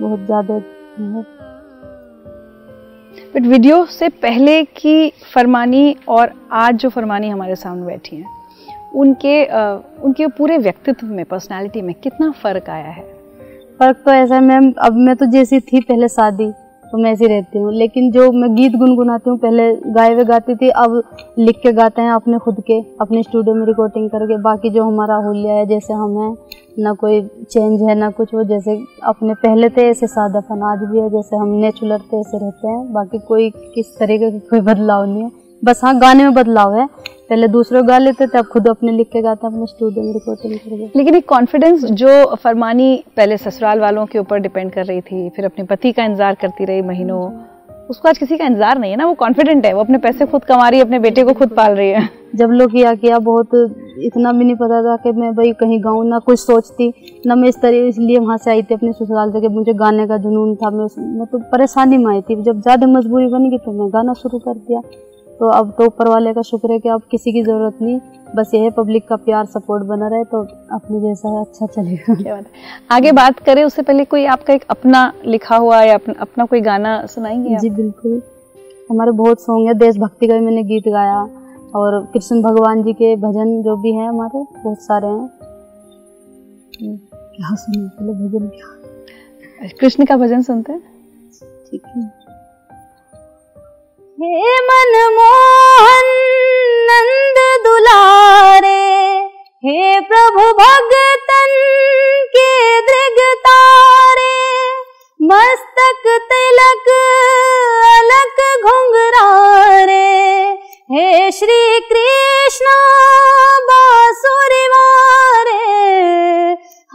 [0.00, 0.58] बहुत ज़्यादा
[3.34, 8.26] बट वीडियो से पहले की फरमानी और आज जो फरमानी हमारे सामने बैठी हैं,
[8.94, 9.44] उनके
[10.00, 13.17] उनके पूरे व्यक्तित्व में पर्सनालिटी में कितना फ़र्क आया है?
[13.80, 16.52] फ़र्क तो ऐसा है, मैम, अब मैं तो जैसी थी पहले शादी
[16.84, 20.54] तो मैं ऐसी रहती हूँ। लेकिन जो मैं गीत गुनगुनाती हूँ, पहले गाए हुए गाती
[20.54, 21.02] थी, अब
[21.38, 25.16] लिख के गाते हैं अपने खुद के, अपने स्टूडियो में रिकॉर्डिंग करके। बाकी जो हमारा
[25.16, 26.36] होलिया है, जैसे हम हैं,
[26.78, 30.98] ना कोई चेंज है, ना कुछ वो जैसे अपने पहले थे, ऐसे सादापन आज भी
[30.98, 35.04] है, जैसे हम नेचुरल थे, ऐसे रहते हैं। बाकी कोई किस तरीके का कोई बदलाव
[35.04, 36.86] नहीं है। बस हाँ गाने में बदलाव है।
[37.28, 40.58] पहले दूसरे गा लेते थे अब खुद अपने लिख के गाते अपने स्टूडियो में रिकॉर्डिंग
[40.58, 45.28] करके लेकिन एक कॉन्फिडेंस जो फरमानी पहले ससुराल वालों के ऊपर डिपेंड कर रही थी
[45.30, 47.20] फिर अपने पति का इंतज़ार करती रही महीनों
[47.90, 50.44] उसको आज किसी का इंतज़ार नहीं है ना वो कॉन्फिडेंट है वो अपने पैसे खुद
[50.44, 53.54] कमा रही है अपने बेटे को खुद पाल रही है। जब लोग किया किया बहुत
[54.04, 56.92] इतना भी नहीं पता था कि मैं भाई कहीं गाऊँ ना कुछ सोचती
[57.26, 60.06] ना मैं इस तरह इसलिए वहाँ से आई थी अपने ससुराल से कि मुझे गाने
[60.06, 63.48] का जुनून था मैं उस- मैं तो परेशानी में आई थी। जब ज़्यादा मजबूरी बन
[63.50, 64.80] गई तो मैं गाना शुरू कर दिया।
[65.40, 68.00] तो अब तो ऊपर वाले का शुक्र है कि अब किसी की ज़रूरत नहीं
[68.36, 72.14] बस ये है पब्लिक का प्यार सपोर्ट बना रहे तो अपने जैसा है अच्छा चलेगा।
[72.14, 72.44] क्या बात
[72.90, 76.60] आगे बात करें उससे पहले कोई आपका एक अपना लिखा हुआ या अपना, अपना कोई
[76.60, 78.22] गाना सुनाएँगे जी बिल्कुल।
[78.90, 81.20] हमारे बहुत सॉन्ग है देशभक्ति का भी मैंने गीत गाया
[81.76, 85.30] और कृष्ण भगवान जी के भजन जो भी हैं हमारे बहुत सारे हैं।
[86.82, 89.68] हम्म, क्या सुने भजन क्या?
[89.80, 90.82] कृष्ण का भजन सुनते हैं।
[91.70, 92.17] ठीक है।
[94.20, 96.08] हे मनमोहन
[96.88, 98.80] नंद दुलारे
[99.66, 101.54] हे प्रभु भगतन
[102.34, 102.48] के
[102.88, 104.32] दृग तारे
[105.20, 106.90] मस्तक तिलक
[107.92, 110.02] अलक घुंघरारे
[110.96, 111.60] हे श्री
[111.92, 112.74] कृष्ण
[113.70, 115.62] बांसुरी वारे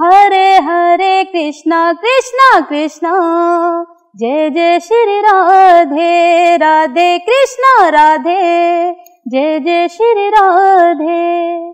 [0.03, 3.17] हरे हरे कृष्णा कृष्णा कृष्णा
[4.17, 8.91] जय जय श्री राधे राधे कृष्णा राधे।
[9.27, 11.69] जय जय श्री राधे।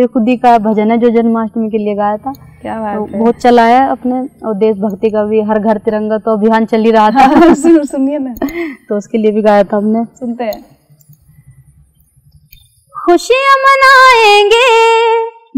[0.00, 3.14] ये खुद ही का भजन है जो जन्माष्टमी के लिए गाया था। क्या तो बात
[3.14, 6.90] है। बहुत चलाया अपने और देशभक्ति का भी हर घर तिरंगा तो अभियान चल ही
[6.90, 8.34] रहा था। सुन सुनिए ना।
[8.88, 10.62] तो उसके लिए भी गाया था हमने। सुनते हैं।
[13.04, 14.68] खुशियाँ मनाएँगे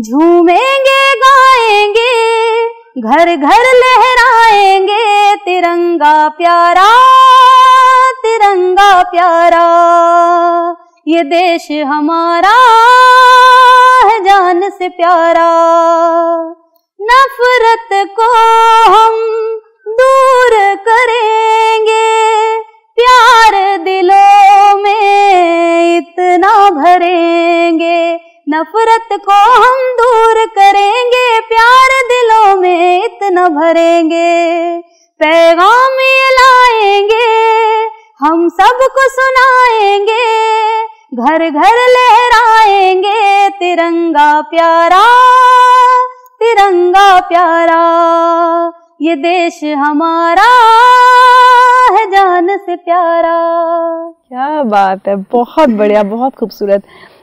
[0.02, 6.88] झूमेंगे गाएँगे। घर घर लहराएँगे, तिरंगा प्यारा
[8.14, 9.62] तिरंगा प्यारा।
[11.08, 12.52] ये देश हमारा
[14.08, 15.48] है जान से प्यारा।
[17.00, 18.28] नफरत को
[18.92, 19.16] हम
[19.88, 22.04] दूर करेंगे,
[22.96, 34.78] प्यार दिलों में इतना भरेंगे। नफरत को हम दूर करेंगे, प्यार दिलों में इतना भरेंगे।
[35.20, 35.96] पैगाम
[36.32, 37.28] लाएँगे,
[38.20, 40.24] हम सबको सुनाएँगे
[41.14, 45.02] घर घर लहराएँगे, तिरंगा प्यारा
[46.40, 47.80] तिरंगा प्यारा।
[49.02, 50.50] ये देश हमारा
[51.92, 53.38] है जान से प्यारा।
[54.28, 56.82] क्या बात है, बहुत बढ़िया, बहुत खूबसूरत।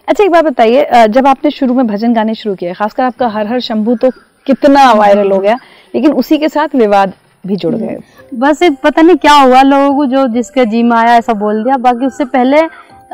[0.10, 3.48] अच्छा एक बात बताइए जब आपने शुरू में भजन गाने शुरू किए, खासकर आपका हर
[3.48, 4.10] हर शंभू तो
[4.48, 5.58] कितना वायरल हो गया,
[5.96, 7.98] लेकिन उसी के साथ विवाद भी जुड़ गए।
[8.34, 11.64] बस ये पता नहीं क्या हुआ, लोगों को जो जिसके जी में आया, ऐसा बोल
[11.64, 12.62] दिया। बाकी उससे पहले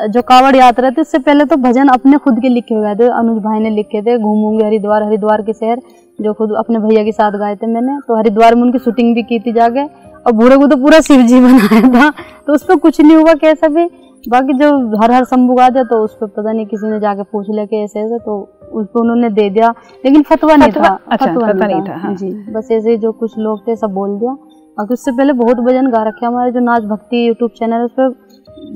[0.10, 3.41] जो कावड़ यात्रा थी, उससे पहले तो भजन अपने खुद के लिखे हुए थे। अनुज
[3.43, 5.81] भाई ने लिखे थे, घूमूँगे हरिद्वार हरिद्वार के शहर,
[6.19, 9.23] जो खुद अपने भैया के साथ गाए थे मैंने। तो हरिद्वार में उनकी शूटिंग भी
[9.23, 12.10] की थी जाके, और बूढ़े को तो पूरा शिव जी बनाया था।
[12.47, 13.88] तो उस पर कुछ नहीं हुआ, कैसा भी।
[14.25, 14.69] बाकी जो
[15.01, 17.65] हर हर शंभू गा दिया तो उस पर पता नहीं किसी ने जाके पूछ लिया
[17.65, 18.39] कि ऐसे ऐसे तो
[18.73, 19.69] उसको उन्होंने दे दिया
[20.05, 23.11] लेकिन फतवा नहीं था अच्छा, फतवा नहीं था, था हाँ। जी बस ऐसे ही जो
[23.13, 24.31] कुछ लोग थे सब बोल दिया
[24.77, 27.91] बाकी उससे पहले बहुत भजन गा रखे हमारे जो नाच भक्ति यूट्यूब चैनल है उस
[27.91, 28.13] पर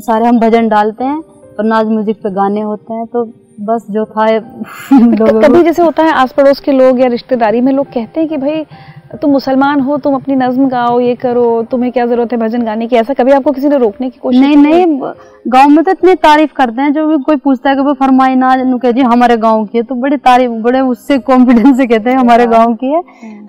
[0.01, 1.19] सारे हम भजन डालते हैं
[1.59, 3.25] और नाच म्यूज़िक पे गाने होते हैं तो
[3.61, 4.27] बस जो था
[4.89, 8.37] कभी जैसे होता है आस पड़ोस के लोग या रिश्तेदारी में लोग कहते हैं कि
[8.37, 8.63] भाई
[9.11, 12.87] तुम मुसलमान हो तुम अपनी नज्म गाओ ये करो तुम्हें क्या ज़रूरत है भजन गाने
[12.87, 12.95] की?
[12.95, 14.85] ऐसा कभी आपको किसी ने रोकने की कोशिश नहीं नहीं
[15.45, 18.53] गाँव में तो इतनी तारीफ़ करते हैं जो भी कोई पूछता है कि फरमाई ना
[18.55, 22.17] नुके जी हमारे गाँव की है। तो बड़ी तारीफ़ बड़े उससे कॉन्फिडेंस से कहते हैं
[22.17, 23.01] हमारे गाँव की है।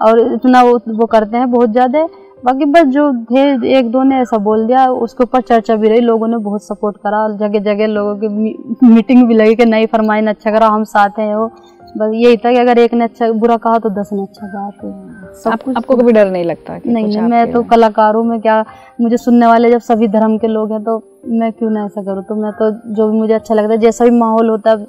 [0.03, 2.07] और इतना वो, वो करते हैं बहुत ज़्यादा।
[2.45, 3.43] बाकी बस जो थे
[3.79, 6.97] एक दो ने ऐसा बोल दिया उसके ऊपर चर्चा भी रही लोगों ने बहुत सपोर्ट
[6.97, 11.19] करा जगह जगह लोगों की मीटिंग भी लगी कि नहीं फरमाई अच्छा करा हम साथ
[11.19, 11.51] हैं वो।
[11.99, 14.71] बस यही था कि अगर एक ने अच्छा बुरा कहा तो दस ने अच्छा कहा
[14.71, 18.25] तो सब आप, आपको कभी डर नहीं लगता कि नहीं नहीं मैं तो कलाकार हूँ
[18.27, 18.65] मैं क्या
[19.01, 22.23] मुझे सुनने वाले जब सभी धर्म के लोग हैं तो मैं क्यों ना ऐसा करूँ?
[22.23, 24.87] तो मैं तो जो भी मुझे अच्छा लगता है जैसा भी माहौल होता है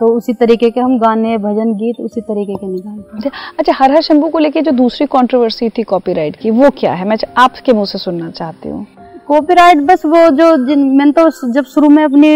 [0.00, 3.72] तो उसी तरीके के हम गाने भजन गीत उसी तरीके के निकालते हैं। अच्छा अच्छा
[3.76, 7.08] हर हर शंभू को लेके जो दूसरी कंट्रोवर्सी थी कॉपीराइट की वो क्या है?
[7.08, 8.86] मैं आपके मुँह से सुनना चाहती हूँ।
[9.28, 12.28] कॉपीराइट बस वो जो जिन, मैंने तो जब शुरू में अपनी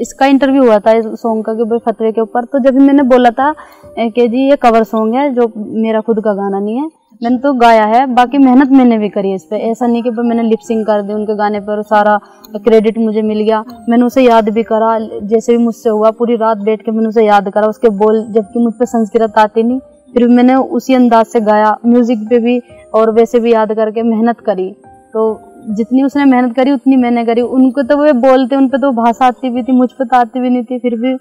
[0.00, 3.02] इसका इंटरव्यू हुआ था, इस सॉन्ग का कि फतवे के ऊपर तो जब भी मैंने
[3.04, 3.52] बोला था
[3.98, 6.88] कि जी, ये कवर सॉन्ग है, जो मेरा खुद का गाना नहीं है।
[7.22, 10.10] मैंने तो गाया है, बाकी मेहनत मैंने भी करी है इस पर ऐसा नहीं कि
[10.10, 12.18] मैंने लिपसिंग कर दी, उनके गाने पर सारा
[12.56, 16.58] क्रेडिट मुझे मिल गया। मैंने उसे याद भी करा, जैसे भी मुझसे हुआ, पूरी रात
[16.58, 19.78] बैठ के मैंने उसे याद करा, उसके बोल, जबकि मुझ पर संस्कृत आती नहीं,
[20.14, 22.60] फिर मैंने उसी अंदाज से गाया म्यूज़िक पे भी,
[22.94, 24.70] और वैसे भी याद करके मेहनत करी।
[25.12, 28.90] तो जितनी उसने मेहनत करी उतनी मैंने करी। उनको तो वे बोलते उन पे तो
[28.94, 31.12] भाषा आती भी थी मुझ पर तो आती भी नहीं थी। फिर भी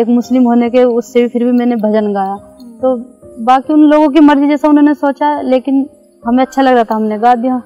[0.00, 2.36] एक मुस्लिम होने के उससे भी फिर भी मैंने भजन गाया।
[2.82, 2.96] तो
[3.44, 5.86] बाकी उन लोगों की मर्ज़ी जैसा उन्होंने सोचा लेकिन
[6.22, 7.62] हमें अच्छा लग रहा था हमने गा दिया।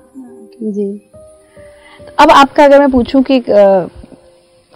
[0.62, 1.10] जी।
[2.20, 3.40] अब आपका अगर मैं पूछूँ कि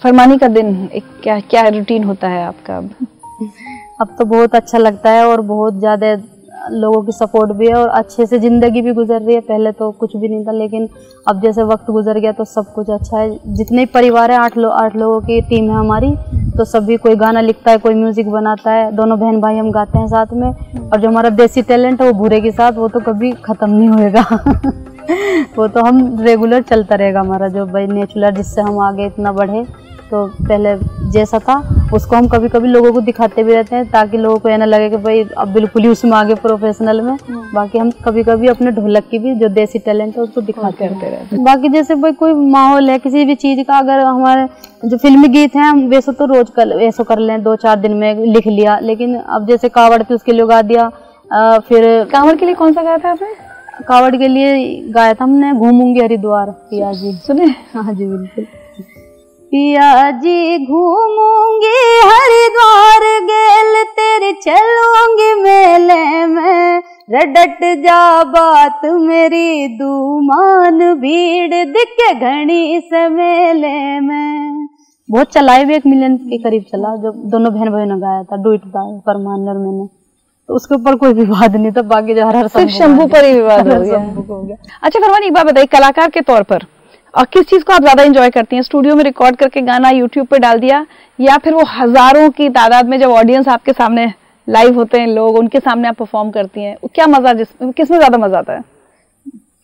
[0.03, 2.91] फरमानी का दिन एक क्या क्या रूटीन होता है आपका अब?
[4.01, 6.15] अब तो बहुत अच्छा लगता है और बहुत ज़्यादा
[6.73, 9.91] लोगों की सपोर्ट भी है और अच्छे से ज़िंदगी भी गुजर रही है। पहले तो
[9.93, 10.89] कुछ भी नहीं था, लेकिन
[11.29, 14.73] अब जैसे वक्त गुजर गया तो सब कुछ अच्छा है। जितने परिवार है, आठ लोग
[14.73, 16.15] आठ लोगों की टीम है हमारी
[16.59, 19.99] तो सभी कोई गाना लिखता है, कोई म्यूज़िक बनाता है। दोनों बहन भाई हम गाते
[19.99, 20.49] हैं साथ में।
[20.83, 23.89] और जो हमारा देसी टैलेंट है, वो भूरे के साथ, वो तो कभी ख़त्म नहीं
[23.89, 24.23] होएगा।
[25.59, 29.65] वो तो हम रेगुलर चलता रहेगा हमारा, जो भाई नेचुरल जिससे हम आगे इतना बढ़े
[30.11, 30.75] तो पहले
[31.13, 31.61] जैसा था।
[31.95, 34.65] उसको हम कभी कभी लोगों को दिखाते भी रहते हैं ताकि लोगों को ये ना
[34.65, 37.17] लगे कि भाई अब बिल्कुल ही उसमें आगे प्रोफेशनल में।
[37.55, 41.07] बाकी हम कभी कभी अपने ढोलक की भी जो देसी टैलेंट है उसको दिखाते रहते
[41.07, 45.29] हैं। बाकी जैसे भाई कोई माहौल है किसी भी चीज़ का अगर हमारे जो फिल्मी
[45.29, 48.47] गीत हैं हम वैसे तो रोज कर ऐसा कर लें दो चार दिन में लिख
[48.47, 50.91] लिया। लेकिन अब जैसे कावड़ थी उसके लिए गा दिया
[51.31, 53.35] अ, फिर कांवड़ के लिए कौन सा गाया था आपने?
[53.89, 57.45] कावड़ के लिए गाया था हमने घूमूँगी हरिद्वार पिया जी सुने?
[57.75, 58.47] हाँ जी बिल्कुल।
[59.53, 71.65] पिया जी घूमूँगी हरिद्वार गेल तेरे चलूँगी मेले में। रडट जा बात मेरी दूमान भीड़
[71.65, 74.69] दिखे घनी से मेले में।
[75.11, 78.23] बहुत चला है भी एक मिलियन के करीब चला जो दोनों बहन भाई ने गाया
[78.23, 79.87] था डुइट था फरमान और मैंने।
[80.49, 83.33] तो उसके ऊपर कोई विवाद नहीं था बाकी जो हर हर सिर्फ़ शंभू पर ही
[83.41, 86.67] विवाद हो गया। हो गया। अच्छा फरमान एक बात बताइए कलाकार के तौर पर।
[87.15, 88.63] और किस चीज़ को आप ज़्यादा इंजॉय करती हैं?
[88.63, 90.85] स्टूडियो में रिकॉर्ड करके गाना यूट्यूब पे डाल दिया
[91.19, 94.13] या फिर वो हज़ारों की तादाद में जब ऑडियंस आपके सामने
[94.49, 98.19] लाइव होते हैं लोग उनके सामने आप परफॉर्म करती हैं क्या मज़ा जिस किसमें ज़्यादा
[98.19, 98.63] मज़ा आता है?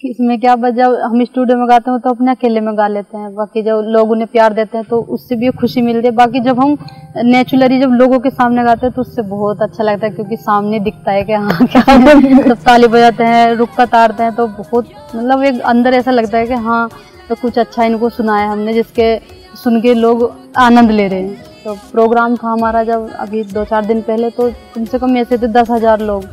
[0.05, 3.19] इसमें क्या बस जब हम स्टूडियो में गाते हैं तो अपने अकेले में गा लेते
[3.19, 6.41] हैं बाकी जब लोग उन्हें प्यार देते हैं तो उससे भी खुशी मिलती है बाकी
[6.41, 6.77] जब हम
[7.25, 10.81] नेचुरली जब लोगों के सामने गाते हैं तो उससे बहुत अच्छा लगता है क्योंकि सामने
[10.81, 11.83] दिखता है कि हाँ क्या
[12.49, 16.47] सब ताली बजाते हैं रुक्का तारते हैं तो बहुत मतलब एक अंदर ऐसा लगता है
[16.47, 16.89] कि हाँ
[17.29, 19.17] तो कुछ अच्छा इनको सुनाया हमने, जिसके
[19.57, 23.85] सुन के लोग आनंद ले रहे हैं। तो प्रोग्राम था हमारा जब अभी दो चार
[23.87, 26.25] दिन पहले तो कम से कम ऐसे थे दस हज़ार लोग,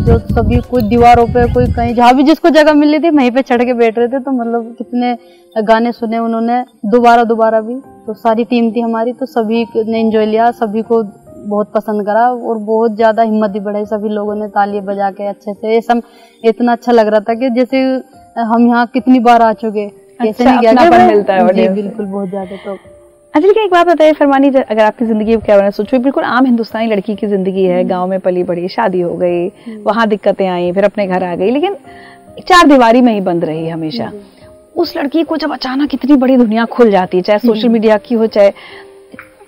[0.00, 3.42] जो सभी कोई दीवारों पे, कोई कहीं, जहाँ भी जिसको जगह मिल थी, वहीं पे
[3.42, 5.16] चढ़ के बैठ रहे थे। तो मतलब कितने
[5.62, 7.74] गाने सुने उन्होंने, दोबारा दोबारा भी।
[8.06, 12.22] तो सारी टीम थी हमारी तो सभी ने एंजॉय लिया, सभी को बहुत पसंद करा,
[12.22, 15.80] और बहुत ज़्यादा हिम्मत भी बढ़ाई। सभी लोगों ने तालियाँ बजा के अच्छे से, ये
[15.82, 16.02] सब
[16.42, 17.82] इतना अच्छा लग रहा था कि जैसे
[18.38, 19.88] हम यहाँ कितनी बार आ चुके।
[20.20, 22.78] ऐसे अच्छा, अपनापन मिलता है जी बिल्कुल बहुत ज़्यादा तो।
[23.34, 26.86] अंजलि का एक बात बताइए फरमानी अगर आपकी ज़िंदगी क्या होना सोचो बिल्कुल आम हिंदुस्तानी
[26.86, 29.46] लड़की की ज़िंदगी है गाँव में पली बड़ी शादी हो गई
[29.84, 31.76] वहाँ दिक्कतें आई फिर अपने घर आ गई लेकिन
[32.40, 34.10] चार दीवारी में ही बंद रही हमेशा।
[34.76, 38.14] उस लड़की को जब अचानक इतनी बड़ी दुनिया खुल जाती है चाहे सोशल मीडिया की
[38.14, 38.52] हो चाहे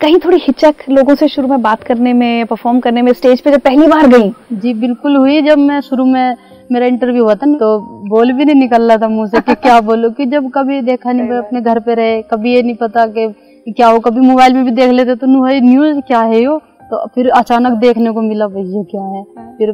[0.01, 3.51] कहीं थोड़ी हिचक लोगों से शुरू में बात करने में परफॉर्म करने में स्टेज पे
[3.51, 6.35] जब पहली बार गई। जी बिल्कुल हुई जब मैं शुरू में
[6.73, 9.55] मेरा इंटरव्यू हुआ था ना, तो बोल भी नहीं निकल रहा था मुँह से कि
[9.63, 13.07] क्या बोलूँ कि जब कभी देखा नहीं अपने घर पे रहे कभी ये नहीं पता
[13.17, 16.59] कि क्या हो कभी मोबाइल में भी देख लेते तो न्यूज़ क्या है यो?
[16.91, 19.23] तो फिर अचानक देखने को मिला भाई ये क्या है?
[19.59, 19.73] फिर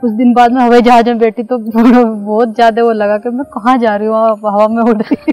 [0.00, 1.58] कुछ दिन बाद में हवाई जहाज़ में बैठी तो
[2.24, 5.32] बहुत ज़्यादा वो लगा कि मैं कहाँ जा रही हूँ हवा में उड़ रही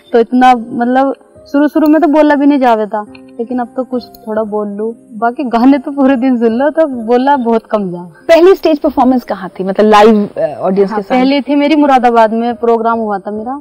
[0.12, 1.14] तो इतना मतलब
[1.52, 3.04] शुरू शुरू में तो बोला भी नहीं जावे था।
[3.38, 6.86] लेकिन अब तो कुछ थोड़ा बोल लू। बाकी गाने तो पूरे दिन सुन लो तो
[7.06, 9.64] बोला बहुत कम जा। पहली स्टेज परफॉर्मेंस कहाँ थी?
[9.64, 11.16] मतलब लाइव ऑडियंस हाँ, के साथ?
[11.16, 13.60] पहले थी मेरी मुरादाबाद में प्रोग्राम हुआ था मेरा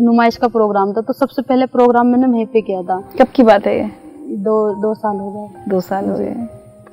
[0.00, 3.42] नुमाइश का प्रोग्राम था। तो सबसे पहले प्रोग्राम मैंने वहीं पे किया था। कब की
[3.42, 3.90] बात है ये?
[4.38, 6.34] दो दो साल हो गए। दो साल हो गए।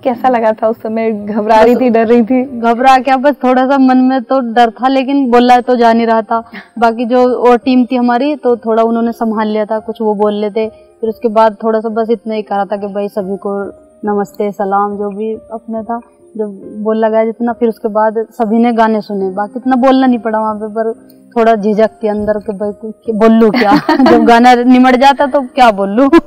[0.03, 1.11] कैसा लगा था उस समय?
[1.11, 2.43] घबरा रही थी डर रही थी?
[2.59, 3.17] घबरा क्या?
[3.17, 6.39] बस थोड़ा सा मन में तो डर था लेकिन बोला तो जा नहीं रहा था।
[6.79, 10.33] बाकी जो और टीम थी हमारी तो थोड़ा उन्होंने संभाल लिया था कुछ वो बोल
[10.33, 10.69] लेते।
[11.01, 13.53] फिर उसके बाद थोड़ा सा बस इतना ही करा था कि भाई सभी को
[14.05, 15.99] नमस्ते सलाम जो भी अपने था
[16.37, 20.19] जब बोला गया जितना फिर उसके बाद सभी ने गाने सुने। बाकी इतना बोलना नहीं
[20.19, 20.91] पड़ा वहाँ पे पर
[21.37, 23.71] थोड़ा झिझक थी अंदर के भाई कुछ- कि बोल लूँ क्या?
[24.11, 25.89] जब गाना निमट जाता तो क्या बोल?
[25.89, 26.09] लूँ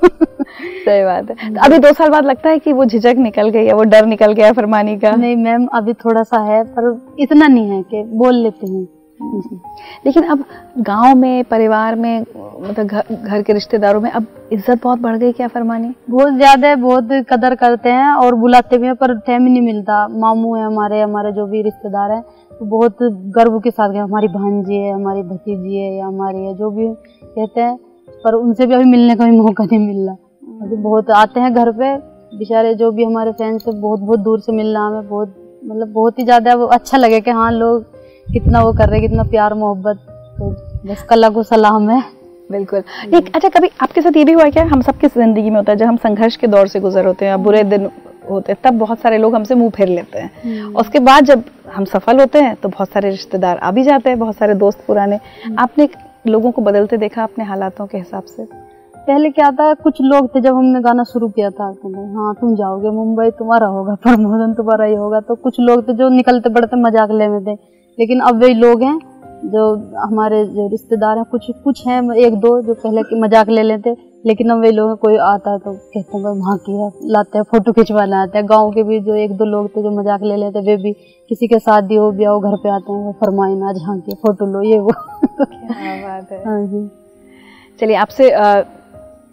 [0.84, 3.66] सही बात है। तो अभी दो साल बाद लगता है कि वो झिझक निकल गई
[3.66, 7.46] है वो डर निकल गया फरमानी का। नहीं मैम अभी थोड़ा सा है पर इतना
[7.46, 8.86] नहीं है कि बोल लेती हूँ।
[9.20, 10.44] लेकिन अब
[10.78, 15.32] गाँव में परिवार में मतलब घर, घर के रिश्तेदारों में अब इज़्ज़त बहुत बढ़ गई
[15.32, 15.92] क्या फरमानी?
[16.10, 20.54] बहुत ज़्यादा बहुत कदर करते हैं और बुलाते भी हैं पर टाइम नहीं मिलता। मामू
[20.54, 22.96] है हमारे हमारे जो भी रिश्तेदार हैं तो बहुत
[23.36, 26.88] गर्व के साथ गए हमारी भांजी है हमारी भतीजी है या हमारी है जो भी
[27.24, 27.76] कहते हैं।
[28.24, 31.52] पर उनसे भी अभी मिलने का भी मौका नहीं मिल रहा। अभी बहुत आते हैं
[31.54, 31.94] घर पे
[32.38, 36.18] बेचारे जो भी हमारे फ्रेंड्स बहुत बहुत दूर से मिल रहा हमें बहुत मतलब बहुत
[36.18, 37.84] ही ज़्यादा अच्छा लगे कि हाँ लोग
[38.32, 39.96] कितना वो कर रहे कितना प्यार मोहब्बत
[40.38, 40.50] तो
[40.86, 42.02] बस कल्ला को सलाम है।
[42.50, 42.82] बिल्कुल।
[43.14, 44.64] एक अच्छा कभी आपके साथ ये भी हुआ क्या?
[44.64, 47.42] हम सबकी ज़िंदगी में होता है जब हम संघर्ष के दौर से गुजर होते हैं
[47.42, 47.88] बुरे दिन
[48.30, 51.42] होते हैं तब बहुत सारे लोग हमसे मुँह फेर लेते हैं। उसके बाद जब
[51.74, 54.84] हम सफल होते हैं तो बहुत सारे रिश्तेदार आ भी जाते हैं बहुत सारे दोस्त
[54.86, 55.18] पुराने।
[55.58, 55.88] आपने
[56.26, 58.44] लोगों को बदलते देखा अपने हालातों के हिसाब से?
[58.96, 62.34] पहले क्या था कुछ लोग थे जब हमने गाना शुरू किया था कि भाई हाँ
[62.40, 66.48] तुम जाओगे मुंबई तुम्हारा होगा प्रमोदन तुम्हारा ही होगा। तो कुछ लोग थे जो निकलते
[66.50, 67.54] बढ़ते मज़ाक ले में थे।
[68.00, 68.98] लेकिन अब वही लोग हैं
[69.44, 69.62] जो
[70.00, 73.94] हमारे जो रिश्तेदार हैं कुछ कुछ हैं एक दो जो पहले के मज़ाक ले लेते
[74.24, 77.38] लेकिन अब वही लोग हैं कोई आता है तो कहते हैं वहाँ की है। लाते
[77.38, 80.22] हैं फ़ोटो खिंचवाने आते हैं। गाँव के भी जो एक दो लोग थे जो मज़ाक
[80.22, 80.92] ले लेते वे भी
[81.30, 84.14] किसी के शादी हो ब्याह हो घर पे आते हैं वो फरमाए ना जहाँ की
[84.16, 86.88] फ़ोटो लो ये वो। क्या बात है। हाँ जी।
[87.80, 88.30] चलिए आपसे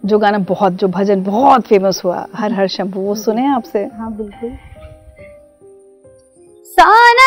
[0.06, 3.80] जो गाना बहुत जो भजन बहुत फ़ेमस हुआ हर हर शंभू वो सुने आपसे?
[3.94, 4.50] हाँ बिल्कुल।
[6.78, 7.27] मानंद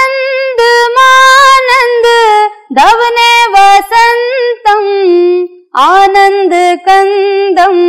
[2.78, 4.84] धवने वसन्तम्
[5.84, 6.52] आनन्द
[6.86, 7.80] कन्दम्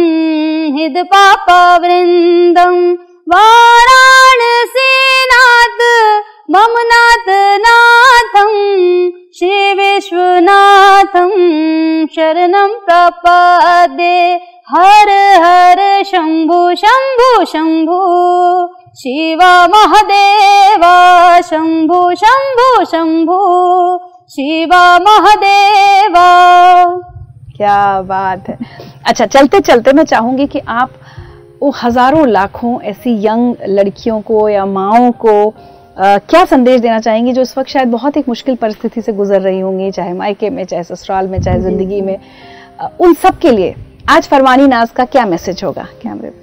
[0.78, 2.80] हिद पापवृन्दम्
[3.34, 4.24] वाराणसीनाथ
[6.56, 7.30] मम नाथ
[7.66, 8.58] नाथम्
[9.38, 11.38] श्री विश्वनाथम्
[12.16, 14.18] शरणं प्रपदे।
[14.74, 15.10] हर
[15.44, 15.80] हर
[16.12, 18.00] शम्भु शम्भु शम्भु
[19.02, 20.96] शिवा महादेवा
[21.52, 22.00] शम्भु
[24.32, 26.28] शिवा महादेवा।
[27.58, 28.58] क्या बात है।
[29.08, 30.92] अच्छा चलते चलते मैं चाहूँगी कि आप
[31.62, 37.34] वो हज़ारों लाखों ऐसी यंग लड़कियों को या माओ को अ, क्या संदेश देना चाहेंगी
[37.34, 40.64] जो इस वक्त शायद बहुत एक मुश्किल परिस्थिति से गुजर रही होंगी चाहे मायके में
[40.66, 42.18] चाहे ससुराल में चाहे ज़िंदगी में।
[42.80, 43.76] अ, उन सब के लिए
[44.10, 46.34] आज फरमानी नाज का क्या मैसेज होगा कैमरे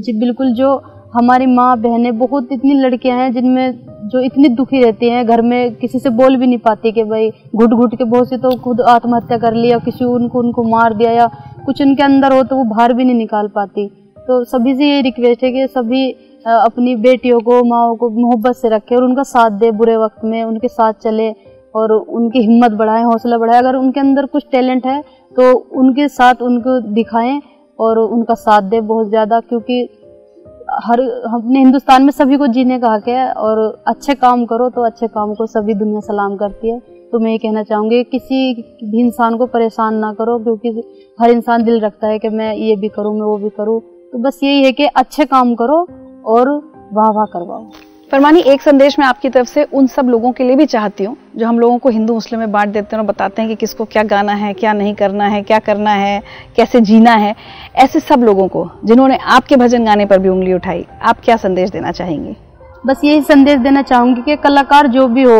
[0.00, 0.76] जी बिल्कुल जो
[1.14, 5.74] हमारी माँ बहनें बहुत इतनी लड़कियाँ हैं जिनमें जो इतनी दुखी रहती हैं, घर में
[5.76, 8.80] किसी से बोल भी नहीं पाती कि भाई घुट घुट के बहुत से तो खुद
[8.88, 11.26] आत्महत्या कर लिया, किसी उनको उनको मार दिया या
[11.66, 13.86] कुछ उनके अंदर हो तो वो बाहर भी नहीं निकाल पाती।
[14.18, 16.10] तो सभी से ये रिक्वेस्ट है कि सभी
[16.46, 20.42] अपनी बेटियों को, माओ को मोहब्बत से रखें और उनका साथ दे बुरे वक्त में,
[20.44, 21.30] उनके साथ चले
[21.74, 25.00] और उनकी हिम्मत बढ़ाएँ, हौसला बढ़ाएँ। अगर उनके अंदर कुछ टैलेंट है
[25.32, 27.40] तो उनके साथ उनको दिखाएँ
[27.78, 29.88] और उनका साथ दें बहुत ज़्यादा, क्योंकि
[30.84, 34.84] हर, हमने हिंदुस्तान में सभी को जीने का हक है और अच्छे काम करो तो
[34.86, 36.78] अच्छे काम को सभी दुनिया सलाम करती है।
[37.12, 38.54] तो मैं ये कहना चाहूँगी किसी
[38.84, 40.82] भी इंसान को परेशान ना करो क्योंकि
[41.18, 43.80] हर इंसान दिल रखता है कि मैं ये भी करूँ, मैं वो भी करूँ।
[44.12, 45.86] तो बस यही है कि अच्छे काम करो
[46.26, 46.50] और
[46.92, 47.64] वाह वाह करवाओ।
[48.10, 51.16] फरमानी एक संदेश मैं आपकी तरफ़ से उन सब लोगों के लिए भी चाहती हूँ,
[51.36, 53.84] जो हम लोगों को हिंदू, मुस्लिम में बांट देते हैं और बताते हैं कि किसको
[53.84, 56.22] क्या गाना है, क्या नहीं करना है, क्या करना है,
[56.56, 57.34] कैसे जीना है,
[57.76, 61.70] ऐसे सब लोगों को, जिन्होंने आपके भजन गाने पर भी उंगली उठाई। आप क्या संदेश
[61.70, 62.34] देना चाहेंगे?
[62.86, 65.38] बस यही संदेश देना चाहूँगी कि कलाकार जो भी हो,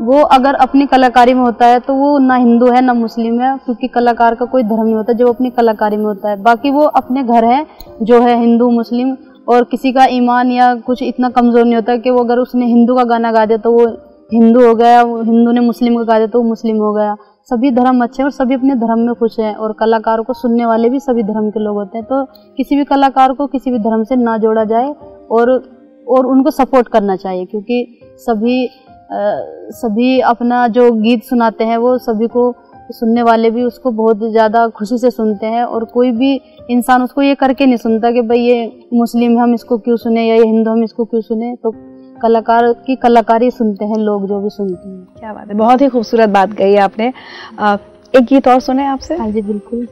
[0.00, 3.56] वो अगर अपनी कलाकारी में होता है तो वो ना हिंदू है, ना मुस्लिम है,
[3.56, 6.82] क्योंकि कलाकार का कोई धर्म नहीं होता, जो अपनी कलाकारी में होता है। बाकी वो
[6.94, 7.66] अपने घर है,
[8.02, 12.10] जो है हिंदू, मुस्लिम और किसी का ईमान या कुछ इतना कमज़ोर नहीं होता कि
[12.10, 13.86] वो अगर उसने हिंदू का गाना गा दिया तो वो
[14.32, 17.16] हिंदू हो गया हिंदू ने मुस्लिम का गा दिया तो वो मुस्लिम हो गया।
[17.50, 20.66] सभी धर्म अच्छे हैं और सभी अपने धर्म में खुश हैं और कलाकारों को सुनने
[20.66, 22.24] वाले भी सभी धर्म के लोग होते हैं। तो
[22.58, 24.94] किसी भी कलाकार को किसी भी धर्म से ना जोड़ा जाए
[25.30, 25.50] और
[26.06, 28.70] और उनको सपोर्ट करना चाहिए क्योंकि सभी आ,
[29.72, 32.50] सभी अपना जो गीत सुनाते हैं वो सभी को
[32.92, 36.34] सुनने वाले भी उसको बहुत ज़्यादा खुशी से सुनते हैं और कोई भी
[36.70, 40.34] इंसान उसको ये करके नहीं सुनता कि भाई ये मुस्लिम हम इसको क्यों सुने या
[40.34, 41.70] ये हिंदू हम इसको क्यों सुने। तो
[42.22, 45.88] कलाकार की कलाकारी सुनते हैं लोग जो भी सुनते हैं। क्या बात है बहुत ही
[45.88, 47.12] खूबसूरत बात कही आपने।
[47.58, 47.76] आ,
[48.14, 49.16] एक गीत और सुने आपसे?
[49.16, 49.88] हाँ जी बिल्कुल।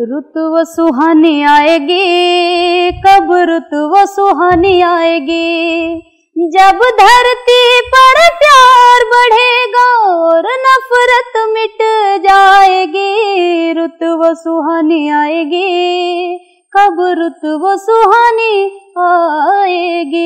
[0.00, 6.02] रुत वो सुहानी आएगी कब रुत वो सुहानी आएगी?
[6.36, 11.82] जब धरती पर प्यार बढ़ेगा और नफरत मिट
[12.22, 16.38] जाएगी रुत वो सुहानी आएगी
[16.72, 18.64] कब रुत वो सुहानी
[18.98, 20.24] आएगी।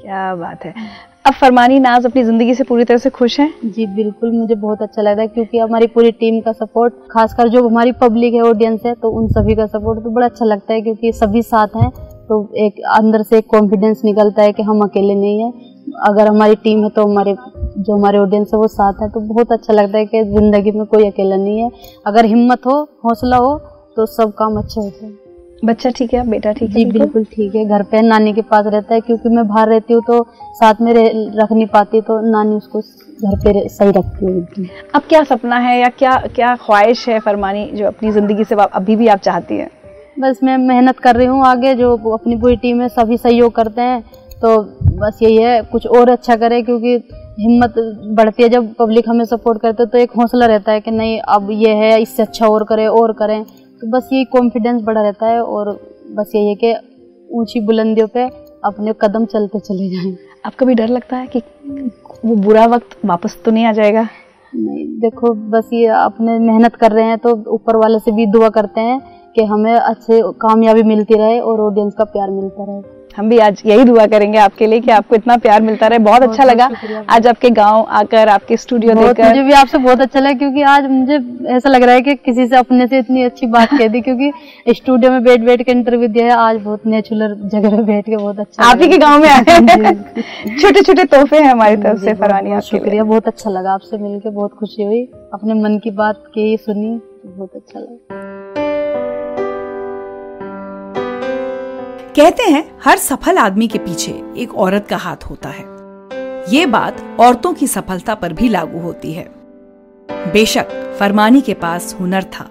[0.00, 0.74] क्या बात है।
[1.26, 3.52] अब फरमानी नाज अपनी ज़िंदगी से पूरी तरह से खुश हैं?
[3.64, 7.48] जी बिल्कुल मुझे बहुत अच्छा लग रहा है क्योंकि हमारी पूरी टीम का सपोर्ट खासकर
[7.48, 10.72] जो हमारी पब्लिक है ऑडियंस है तो उन सभी का सपोर्ट तो बड़ा अच्छा लगता
[10.74, 11.90] है क्योंकि सभी साथ हैं।
[12.28, 15.52] तो एक अंदर से एक कॉन्फिडेंस निकलता है कि हम अकेले नहीं हैं।
[16.08, 17.34] अगर हमारी टीम है तो हमारे
[17.78, 20.84] जो हमारे ऑडियंस है वो साथ है। तो बहुत अच्छा लगता है कि ज़िंदगी में
[20.86, 21.70] कोई अकेला नहीं है।
[22.06, 23.56] अगर हिम्मत हो हौसला हो
[23.96, 25.16] तो सब काम अच्छे होते हैं।
[25.64, 26.22] बच्चा ठीक है?
[26.30, 26.74] बेटा ठीक है?
[26.74, 27.24] जी बिल्कुल?
[27.26, 30.22] ठीक है। घर पे नानी के पास रहता है क्योंकि मैं बाहर रहती हूँ तो
[30.54, 35.22] साथ में रख नहीं पाती तो नानी उसको घर पे सही रखती है। अब क्या
[35.24, 39.18] सपना है या क्या क्या ख्वाहिश है फरमानी जो अपनी ज़िंदगी से अभी भी आप
[39.20, 39.70] चाहती हैं?
[40.18, 43.82] बस मैं मेहनत कर रही हूँ आगे जो अपनी पूरी टीम है सभी सहयोग करते
[43.82, 44.00] हैं
[44.42, 44.56] तो
[44.98, 46.94] बस यही है कुछ और अच्छा करें क्योंकि
[47.40, 47.74] हिम्मत
[48.16, 51.18] बढ़ती है जब पब्लिक हमें सपोर्ट करते है तो एक हौसला रहता है कि नहीं
[51.28, 53.42] अब ये है इससे अच्छा और करें और करें।
[53.80, 55.70] तो बस यही कॉन्फिडेंस बढ़ा रहता है और
[56.16, 56.74] बस यही है कि
[57.30, 58.24] ऊँची बुलंदियों पे
[58.64, 61.42] अपने कदम चलते चले जाएँ। आपको कभी डर लगता है कि
[62.24, 64.06] वो बुरा वक्त वापस तो नहीं आ जाएगा?
[64.52, 68.48] नहीं देखो बस ये अपने मेहनत कर रहे हैं तो ऊपर वाले से भी दुआ
[68.48, 69.00] करते हैं
[69.38, 73.60] कि हमें अच्छे कामयाबी मिलती रहे और ऑडियंस का प्यार मिलता रहे। हम भी आज
[73.66, 76.68] यही दुआ करेंगे आपके लिए कि आपको इतना प्यार मिलता रहे। बहुत अच्छा लगा।
[77.10, 80.86] आज आपके गाँव आकर आपके स्टूडियो देखकर। मुझे भी आपसे बहुत अच्छा लगा क्योंकि आज
[80.90, 81.18] मुझे
[81.56, 84.30] ऐसा लग रहा है कि किसी से अपने से इतनी अच्छी बात कह दी क्योंकि
[84.70, 88.16] स्टूडियो में बैठ बैठ के इंटरव्यू दिया है। आज बहुत नेचुरल जगह पे बैठ के
[88.16, 89.94] बहुत अच्छा आप ही के गाँव में आए
[90.52, 94.54] छोटे छोटे तोहफे हैं हमारी तरफ़ से फरानी शुक्रिया। बहुत अच्छा लगा आपसे मिलकर बहुत
[94.60, 98.67] खुशी हुई। अपने मन की बात की सुनी बहुत अच्छा लगा।
[102.18, 105.64] कहते हैं हर सफल आदमी के पीछे एक औरत का हाथ होता है।
[106.50, 109.24] ये बात औरतों की सफलता पर भी लागू होती है।
[110.32, 112.48] बेशक फरमानी के पास हुनर था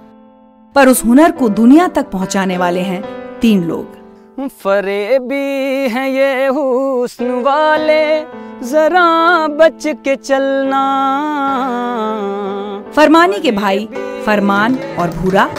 [0.76, 3.02] पर उस हुनर को दुनिया तक पहुँचाने वाले हैं
[3.40, 5.44] तीन लोग। फरे भी
[5.90, 8.06] हैं ये हुस्न वाले
[8.70, 9.06] जरा
[9.48, 10.84] बच के चलना।
[12.96, 13.88] फरमानी के भाई
[14.26, 15.50] फरमान और भूरा।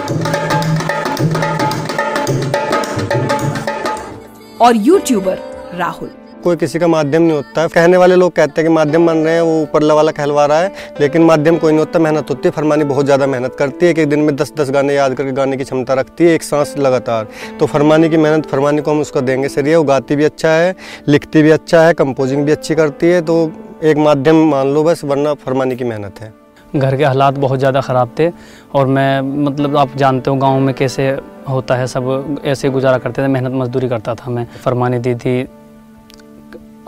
[4.61, 5.39] और यूट्यूबर
[5.75, 6.11] राहुल।
[6.45, 9.17] कोई किसी का माध्यम नहीं होता। है कहने वाले लोग कहते हैं कि माध्यम बन
[9.17, 12.49] रहे हैं, वो ऊपर वाला कहलवा रहा है, लेकिन माध्यम कोई नहीं होता, मेहनत होती
[12.49, 15.15] है। फरमानी बहुत ज़्यादा मेहनत करती है, एक एक दिन में दस दस गाने याद
[15.15, 17.29] करके गाने की क्षमता रखती है, एक सांस लगातार।
[17.61, 20.75] तो फरमानी की मेहनत, फरमानी को हम उसको देंगे सर वो गाती भी अच्छा है,
[21.09, 23.45] लिखती भी अच्छा है कंपोजिंग भी अच्छी करती है तो
[23.85, 26.33] एक माध्यम मान लो बस, वरना फरमानी की मेहनत है।
[26.77, 28.31] घर के हालात बहुत ज़्यादा ख़राब थे
[28.75, 31.09] और मैं मतलब आप जानते हो गाँव में कैसे
[31.49, 35.41] होता है, सब ऐसे गुजारा करते थे, मेहनत मजदूरी करता था मैं। फरमानी दी थी,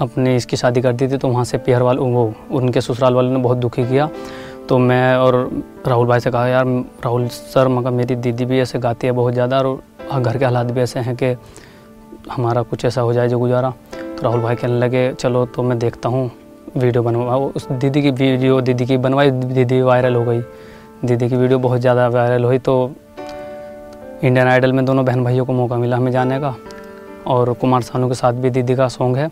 [0.01, 3.31] अपनी इसकी शादी कर दी थी तो वहाँ से पिहर वाल, वो उनके ससुराल वालों
[3.31, 4.09] ने बहुत दुखी किया।
[4.68, 5.35] तो मैं और
[5.87, 6.66] राहुल भाई से कहा, यार,
[7.05, 10.66] राहुल सर, मगर मेरी दीदी भी ऐसे गाती है बहुत ज़्यादा और घर के हालात
[10.66, 11.35] भी ऐसे हैं कि
[12.31, 15.78] हमारा कुछ ऐसा हो जाए जो गुजारा। तो राहुल भाई कहने लगे, चलो तो मैं
[15.78, 16.31] देखता हूँ।
[16.77, 20.41] वीडियो बनवा उस दीदी की वीडियो, दीदी की बनवाई, दीदी वायरल हो गई।
[21.05, 22.75] दीदी की वीडियो बहुत ज़्यादा वायरल हुई तो
[24.25, 26.55] इंडियन आइडल में दोनों बहन भाइयों को मौका मिला हमें जाने का।
[27.27, 29.31] और कुमार सानू के साथ भी दीदी का सॉन्ग है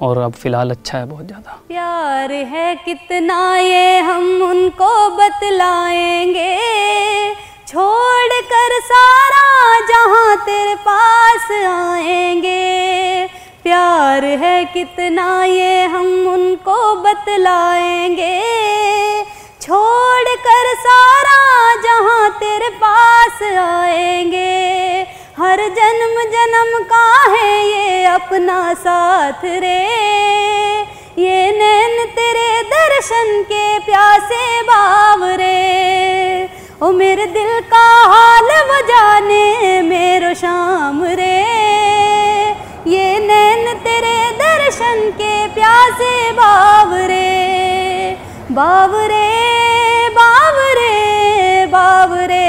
[0.00, 6.54] और अब फ़िलहाल अच्छा है बहुत ज़्यादा। प्यार है कितना ये हम उनको बतलाएँगे।
[7.66, 9.44] छोड़ कर सारा
[9.88, 12.45] जहाँ तेरे पास आएँगे। है
[14.72, 18.34] कितना ये हम उनको बतलाएँगे।
[19.62, 21.38] छोड़ कर सारा
[21.82, 24.52] जहाँ तेरे पास आएँगे।
[25.38, 29.78] हर जन्म जन्म का है ये अपना साथ रे।
[31.18, 35.54] ये नैन तेरे दर्शन के प्यासे बावरे
[36.82, 41.34] ओ मेरे दिल का हाल वो जाने मेरो शाम रे।
[42.88, 43.72] ये नैन
[44.66, 47.26] दर्शन के प्यासे बावरे
[48.50, 49.28] बावरे
[50.16, 52.48] बावरे बावरे।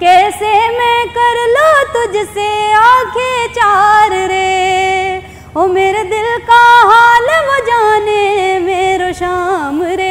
[0.00, 4.48] कैसे मैं कर लो तुझसे आँखें चार रे?
[5.56, 10.01] ओ मेरे दिल का हाल वो जाने मेरो शाम रे।